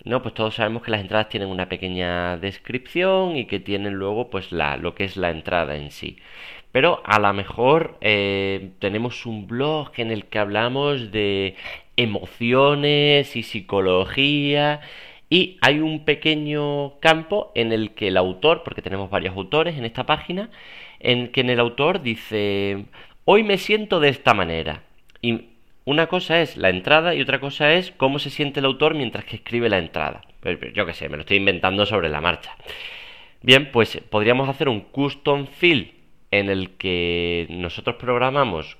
no, 0.04 0.22
pues 0.22 0.34
todos 0.34 0.56
sabemos 0.56 0.82
que 0.82 0.90
las 0.90 1.00
entradas 1.00 1.28
tienen 1.28 1.48
una 1.48 1.68
pequeña 1.68 2.36
descripción 2.36 3.36
y 3.36 3.46
que 3.46 3.60
tienen 3.60 3.94
luego 3.94 4.30
pues 4.30 4.52
la, 4.52 4.76
lo 4.76 4.94
que 4.94 5.04
es 5.04 5.16
la 5.16 5.30
entrada 5.30 5.76
en 5.76 5.90
sí. 5.90 6.18
Pero 6.72 7.02
a 7.04 7.18
lo 7.20 7.32
mejor 7.32 7.98
eh, 8.00 8.72
tenemos 8.80 9.26
un 9.26 9.46
blog 9.46 9.92
en 9.96 10.10
el 10.10 10.26
que 10.26 10.38
hablamos 10.40 11.12
de 11.12 11.56
emociones 11.96 13.36
y 13.36 13.42
psicología 13.44 14.80
y 15.30 15.58
hay 15.62 15.80
un 15.80 16.04
pequeño 16.04 16.98
campo 17.00 17.52
en 17.54 17.72
el 17.72 17.94
que 17.94 18.08
el 18.08 18.16
autor, 18.16 18.62
porque 18.64 18.82
tenemos 18.82 19.10
varios 19.10 19.36
autores 19.36 19.76
en 19.76 19.84
esta 19.84 20.04
página, 20.04 20.50
en 21.00 21.28
que 21.32 21.40
en 21.42 21.50
el 21.50 21.60
autor 21.60 22.02
dice, 22.02 22.86
hoy 23.24 23.42
me 23.42 23.58
siento 23.58 24.00
de 24.00 24.10
esta 24.10 24.34
manera. 24.34 24.82
Una 25.84 26.06
cosa 26.06 26.40
es 26.40 26.56
la 26.56 26.70
entrada 26.70 27.14
y 27.14 27.20
otra 27.20 27.40
cosa 27.40 27.72
es 27.74 27.90
cómo 27.92 28.18
se 28.18 28.30
siente 28.30 28.60
el 28.60 28.66
autor 28.66 28.94
mientras 28.94 29.24
que 29.24 29.36
escribe 29.36 29.68
la 29.68 29.78
entrada. 29.78 30.22
Yo 30.74 30.86
qué 30.86 30.94
sé, 30.94 31.08
me 31.08 31.16
lo 31.16 31.22
estoy 31.22 31.38
inventando 31.38 31.86
sobre 31.86 32.08
la 32.08 32.20
marcha. 32.20 32.56
Bien, 33.42 33.70
pues 33.70 34.00
podríamos 34.08 34.48
hacer 34.48 34.68
un 34.68 34.80
custom 34.80 35.46
field 35.46 35.90
en 36.30 36.48
el 36.48 36.76
que 36.76 37.46
nosotros 37.50 37.96
programamos 37.96 38.78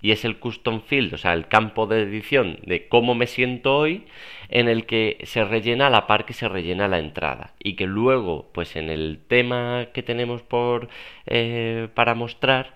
y 0.00 0.12
es 0.12 0.24
el 0.24 0.38
custom 0.38 0.80
field, 0.82 1.14
o 1.14 1.18
sea, 1.18 1.32
el 1.32 1.48
campo 1.48 1.86
de 1.86 2.02
edición 2.02 2.58
de 2.64 2.88
cómo 2.88 3.14
me 3.14 3.26
siento 3.26 3.76
hoy, 3.76 4.06
en 4.48 4.68
el 4.68 4.86
que 4.86 5.18
se 5.24 5.44
rellena 5.44 5.90
la 5.90 6.06
par 6.06 6.24
que 6.24 6.32
se 6.32 6.48
rellena 6.48 6.88
la 6.88 7.00
entrada 7.00 7.54
y 7.58 7.74
que 7.74 7.86
luego, 7.86 8.48
pues 8.52 8.76
en 8.76 8.90
el 8.90 9.20
tema 9.26 9.88
que 9.92 10.02
tenemos 10.02 10.42
por 10.42 10.88
eh, 11.26 11.88
para 11.94 12.14
mostrar, 12.14 12.74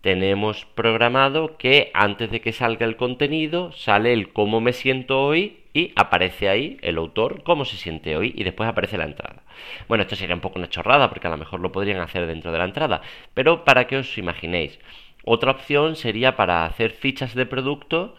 tenemos 0.00 0.64
programado 0.64 1.56
que 1.58 1.90
antes 1.92 2.30
de 2.30 2.40
que 2.40 2.52
salga 2.52 2.86
el 2.86 2.96
contenido 2.96 3.72
sale 3.72 4.12
el 4.12 4.32
cómo 4.32 4.60
me 4.60 4.72
siento 4.72 5.22
hoy 5.22 5.58
y 5.74 5.92
aparece 5.94 6.48
ahí 6.48 6.78
el 6.82 6.96
autor 6.96 7.42
cómo 7.42 7.64
se 7.64 7.76
siente 7.76 8.16
hoy 8.16 8.32
y 8.36 8.44
después 8.44 8.68
aparece 8.68 8.98
la 8.98 9.04
entrada. 9.04 9.42
Bueno, 9.88 10.02
esto 10.02 10.16
sería 10.16 10.34
un 10.34 10.40
poco 10.40 10.58
una 10.58 10.68
chorrada 10.68 11.10
porque 11.10 11.26
a 11.26 11.30
lo 11.30 11.36
mejor 11.36 11.60
lo 11.60 11.70
podrían 11.72 12.00
hacer 12.00 12.26
dentro 12.26 12.50
de 12.50 12.58
la 12.58 12.64
entrada, 12.64 13.02
pero 13.34 13.64
para 13.64 13.86
que 13.86 13.98
os 13.98 14.18
imaginéis. 14.18 14.78
Otra 15.24 15.50
opción 15.50 15.96
sería 15.96 16.34
para 16.34 16.64
hacer 16.64 16.92
fichas 16.92 17.34
de 17.34 17.46
producto 17.46 18.14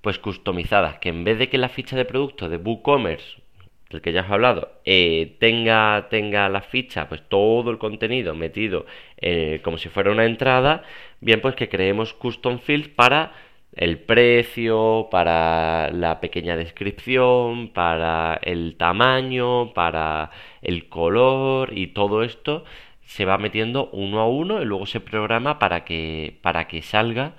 pues 0.00 0.18
customizadas, 0.18 0.98
que 0.98 1.08
en 1.10 1.24
vez 1.24 1.38
de 1.38 1.48
que 1.48 1.58
la 1.58 1.68
ficha 1.68 1.96
de 1.96 2.04
producto 2.04 2.48
de 2.48 2.56
WooCommerce 2.56 3.45
del 3.90 4.00
que 4.00 4.12
ya 4.12 4.22
has 4.22 4.30
hablado, 4.30 4.70
eh, 4.84 5.36
tenga, 5.38 6.08
tenga 6.10 6.48
la 6.48 6.62
ficha, 6.62 7.08
pues 7.08 7.22
todo 7.28 7.70
el 7.70 7.78
contenido 7.78 8.34
metido 8.34 8.86
eh, 9.18 9.60
como 9.62 9.78
si 9.78 9.88
fuera 9.88 10.10
una 10.10 10.24
entrada, 10.24 10.82
bien, 11.20 11.40
pues 11.40 11.54
que 11.54 11.68
creemos 11.68 12.12
custom 12.14 12.58
fields 12.58 12.88
para 12.88 13.32
el 13.74 13.98
precio, 13.98 15.08
para 15.10 15.90
la 15.92 16.20
pequeña 16.20 16.56
descripción, 16.56 17.68
para 17.68 18.40
el 18.42 18.76
tamaño, 18.76 19.72
para 19.74 20.30
el 20.62 20.88
color 20.88 21.76
y 21.76 21.88
todo 21.88 22.22
esto 22.22 22.64
se 23.04 23.24
va 23.24 23.38
metiendo 23.38 23.88
uno 23.92 24.20
a 24.20 24.28
uno 24.28 24.62
y 24.62 24.64
luego 24.64 24.86
se 24.86 25.00
programa 25.00 25.58
para 25.58 25.84
que, 25.84 26.38
para 26.42 26.68
que 26.68 26.82
salga 26.82 27.34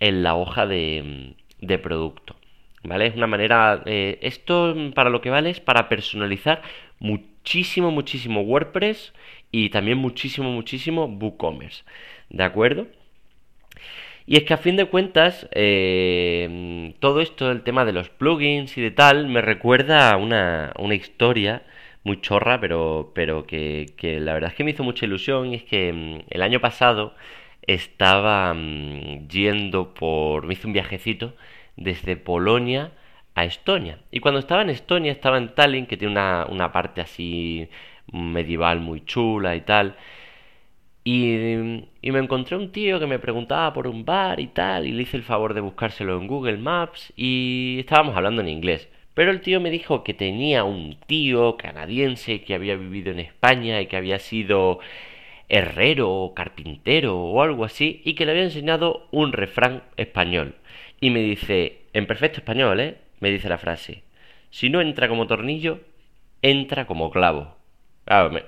en 0.00 0.22
la 0.22 0.36
hoja 0.36 0.66
de 0.66 1.34
producto. 1.82 2.37
¿Vale? 2.84 3.06
Es 3.06 3.16
una 3.16 3.26
manera. 3.26 3.82
Eh, 3.86 4.18
esto 4.22 4.74
para 4.94 5.10
lo 5.10 5.20
que 5.20 5.30
vale 5.30 5.50
es 5.50 5.60
para 5.60 5.88
personalizar 5.88 6.62
muchísimo, 7.00 7.90
muchísimo 7.90 8.42
WordPress 8.42 9.12
y 9.50 9.70
también 9.70 9.98
muchísimo, 9.98 10.50
muchísimo 10.50 11.06
WooCommerce. 11.06 11.84
¿De 12.30 12.44
acuerdo? 12.44 12.86
Y 14.26 14.36
es 14.36 14.44
que 14.44 14.52
a 14.54 14.58
fin 14.58 14.76
de 14.76 14.84
cuentas, 14.84 15.48
eh, 15.52 16.94
todo 17.00 17.20
esto, 17.22 17.50
el 17.50 17.62
tema 17.62 17.86
de 17.86 17.92
los 17.92 18.10
plugins 18.10 18.76
y 18.76 18.82
de 18.82 18.90
tal, 18.90 19.26
me 19.28 19.40
recuerda 19.40 20.10
a 20.12 20.18
una, 20.18 20.74
una 20.78 20.94
historia 20.94 21.62
muy 22.04 22.20
chorra, 22.20 22.60
pero, 22.60 23.12
pero 23.14 23.46
que, 23.46 23.86
que, 23.96 24.20
la 24.20 24.34
verdad 24.34 24.50
es 24.50 24.56
que 24.56 24.64
me 24.64 24.72
hizo 24.72 24.84
mucha 24.84 25.06
ilusión. 25.06 25.52
Y 25.52 25.56
es 25.56 25.64
que 25.64 25.92
mm, 25.92 26.24
el 26.30 26.42
año 26.42 26.60
pasado 26.60 27.14
estaba 27.62 28.54
mm, 28.54 29.28
yendo 29.28 29.94
por. 29.94 30.46
me 30.46 30.54
hice 30.54 30.66
un 30.66 30.72
viajecito 30.74 31.34
desde 31.78 32.16
Polonia 32.16 32.92
a 33.34 33.44
Estonia. 33.44 33.98
Y 34.10 34.20
cuando 34.20 34.40
estaba 34.40 34.62
en 34.62 34.70
Estonia, 34.70 35.12
estaba 35.12 35.38
en 35.38 35.54
Tallinn, 35.54 35.86
que 35.86 35.96
tiene 35.96 36.12
una, 36.12 36.46
una 36.50 36.72
parte 36.72 37.00
así 37.00 37.68
medieval 38.12 38.80
muy 38.80 39.04
chula 39.04 39.56
y 39.56 39.62
tal. 39.62 39.96
Y, 41.04 41.34
y, 42.02 42.12
me 42.12 42.18
encontré 42.18 42.56
un 42.56 42.70
tío 42.72 43.00
que 43.00 43.06
me 43.06 43.18
preguntaba 43.18 43.72
por 43.72 43.86
un 43.86 44.04
bar 44.04 44.40
y 44.40 44.48
tal, 44.48 44.86
y 44.86 44.92
le 44.92 45.02
hice 45.02 45.16
el 45.16 45.22
favor 45.22 45.54
de 45.54 45.60
buscárselo 45.60 46.18
en 46.20 46.26
Google 46.26 46.58
Maps 46.58 47.12
y 47.16 47.76
estábamos 47.80 48.16
hablando 48.16 48.42
en 48.42 48.48
inglés. 48.48 48.90
Pero 49.14 49.30
el 49.30 49.40
tío 49.40 49.60
me 49.60 49.70
dijo 49.70 50.04
que 50.04 50.14
tenía 50.14 50.64
un 50.64 50.96
tío 51.06 51.56
canadiense 51.56 52.42
que 52.42 52.54
había 52.54 52.76
vivido 52.76 53.10
en 53.10 53.20
España 53.20 53.80
y 53.80 53.86
que 53.86 53.96
había 53.96 54.18
sido 54.18 54.80
herrero 55.48 56.10
o 56.10 56.34
carpintero 56.34 57.18
o 57.18 57.42
algo 57.42 57.64
así 57.64 58.02
y 58.04 58.14
que 58.14 58.26
le 58.26 58.32
había 58.32 58.44
enseñado 58.44 59.08
un 59.10 59.32
refrán 59.32 59.82
español. 59.96 60.54
Y 61.00 61.10
me 61.10 61.20
dice, 61.20 61.82
en 61.92 62.06
perfecto 62.06 62.38
español, 62.38 62.80
¿eh? 62.80 62.98
Me 63.20 63.30
dice 63.30 63.48
la 63.48 63.58
frase, 63.58 64.02
si 64.50 64.70
no 64.70 64.80
entra 64.80 65.08
como 65.08 65.26
tornillo, 65.26 65.80
entra 66.42 66.86
como 66.86 67.10
clavo. 67.10 67.56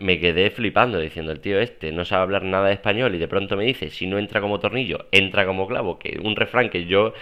Me, 0.01 0.19
quedé 0.19 0.51
flipando 0.51 0.99
diciendo, 0.99 1.33
el 1.33 1.41
tío 1.41 1.61
este 1.61 1.93
no 1.93 2.07
sabe 2.07 2.23
hablar 2.23 2.45
nada 2.45 2.69
de 2.69 2.75
español 2.75 3.15
y 3.15 3.19
de 3.19 3.29
pronto 3.29 3.57
me 3.59 3.65
dice, 3.65 3.91
si 3.91 4.07
no 4.07 4.19
entra 4.19 4.41
como 4.41 4.59
tornillo, 4.59 5.07
entra 5.13 5.45
como 5.45 5.67
clavo, 5.69 5.99
que 5.99 6.19
un 6.23 6.35
refrán 6.35 6.71
que 6.71 6.87
yo, 6.87 7.13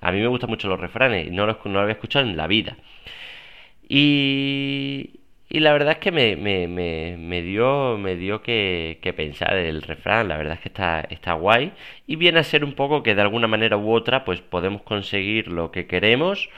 a 0.00 0.12
mí 0.12 0.20
me 0.20 0.28
gustan 0.28 0.50
mucho 0.50 0.68
los 0.68 0.78
refranes 0.78 1.26
y 1.26 1.30
no, 1.30 1.44
los, 1.46 1.56
no 1.64 1.72
lo 1.72 1.80
había 1.80 1.94
escuchado 1.94 2.24
en 2.26 2.36
la 2.36 2.46
vida. 2.46 2.76
Y, 3.88 5.17
y 5.48 5.60
la 5.60 5.72
verdad 5.72 5.92
es 5.92 5.98
que 5.98 6.12
me, 6.12 6.36
me, 6.36 6.68
me, 6.68 7.16
me 7.18 7.42
dio, 7.42 7.96
me 7.98 8.16
dio 8.16 8.42
que, 8.42 8.98
que, 9.02 9.12
pensar 9.12 9.56
el 9.56 9.82
refrán, 9.82 10.28
la 10.28 10.36
verdad 10.36 10.54
es 10.54 10.60
que 10.60 10.68
está, 10.68 11.00
está 11.00 11.32
guay 11.34 11.72
y 12.06 12.16
viene 12.16 12.40
a 12.40 12.44
ser 12.44 12.64
un 12.64 12.74
poco 12.74 13.02
que 13.02 13.14
de 13.14 13.22
alguna 13.22 13.46
manera 13.48 13.76
u 13.76 13.92
otra 13.92 14.24
pues 14.24 14.40
podemos 14.42 14.82
conseguir 14.82 15.48
lo 15.48 15.70
que 15.70 15.86
queremos 15.86 16.50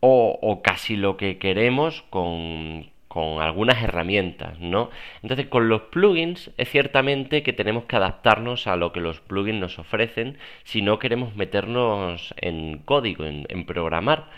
o, 0.00 0.38
o 0.40 0.62
casi 0.62 0.96
lo 0.96 1.16
que 1.16 1.38
queremos 1.38 2.02
con, 2.10 2.90
con 3.08 3.40
algunas 3.42 3.82
herramientas, 3.82 4.60
¿no? 4.60 4.90
Entonces 5.22 5.46
con 5.46 5.68
los 5.68 5.82
plugins 5.82 6.50
es 6.56 6.70
ciertamente 6.70 7.42
que 7.42 7.52
tenemos 7.52 7.84
que 7.84 7.96
adaptarnos 7.96 8.66
a 8.66 8.76
lo 8.76 8.92
que 8.92 9.00
los 9.00 9.20
plugins 9.20 9.60
nos 9.60 9.78
ofrecen 9.78 10.38
si 10.64 10.82
no 10.82 10.98
queremos 10.98 11.34
meternos 11.34 12.34
en 12.36 12.78
código, 12.78 13.24
en, 13.24 13.64
programar. 13.66 14.30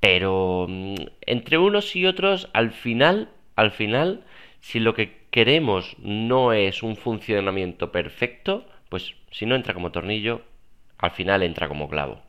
Pero 0.00 0.66
mm, 0.68 0.94
entre 1.22 1.58
unos 1.58 1.94
y 1.96 2.06
otros, 2.06 2.48
al 2.52 2.70
final 2.70 3.28
al 3.56 3.72
final, 3.72 4.22
si 4.60 4.78
lo 4.78 4.94
que 4.94 5.26
queremos 5.30 5.96
no 5.98 6.52
es 6.52 6.82
un 6.82 6.96
funcionamiento 6.96 7.90
perfecto, 7.90 8.66
pues 8.88 9.14
si 9.30 9.46
no 9.46 9.54
entra 9.54 9.74
como 9.74 9.90
tornillo, 9.90 10.42
al 10.98 11.10
final 11.10 11.42
entra 11.42 11.68
como 11.68 11.88
clavo. 11.88 12.22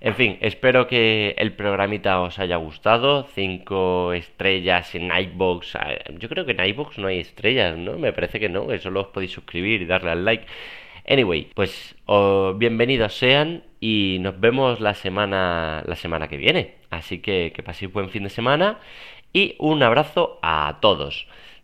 En 0.00 0.14
fin, 0.14 0.38
espero 0.42 0.86
que 0.86 1.34
el 1.38 1.54
programita 1.54 2.20
os 2.20 2.38
haya 2.38 2.56
gustado. 2.56 3.26
Cinco 3.34 4.12
estrellas 4.12 4.94
en 4.94 5.10
iBox. 5.10 5.78
Yo 6.18 6.28
creo 6.28 6.44
que 6.44 6.52
en 6.52 6.64
iBox 6.64 6.98
no 6.98 7.08
hay 7.08 7.18
estrellas, 7.18 7.76
¿no? 7.76 7.98
Me 7.98 8.12
parece 8.12 8.38
que 8.38 8.48
no, 8.48 8.66
que 8.68 8.78
solo 8.78 9.00
os 9.00 9.06
podéis 9.08 9.32
suscribir 9.32 9.82
y 9.82 9.86
darle 9.86 10.10
al 10.10 10.24
like. 10.24 10.46
Anyway, 11.08 11.48
pues 11.54 11.96
bienvenidos 12.56 13.14
sean 13.14 13.62
y 13.80 14.18
nos 14.20 14.38
vemos 14.38 14.80
la 14.80 14.94
semana 14.94 15.82
la 15.86 15.96
semana 15.96 16.28
que 16.28 16.36
viene. 16.36 16.74
Así 16.90 17.20
que 17.20 17.52
que 17.54 17.62
paséis 17.62 17.90
buen 17.90 18.10
fin 18.10 18.24
de 18.24 18.30
semana 18.30 18.78
y 19.36 19.54
un 19.58 19.82
abrazo 19.82 20.38
a 20.42 20.78
todos. 20.80 21.26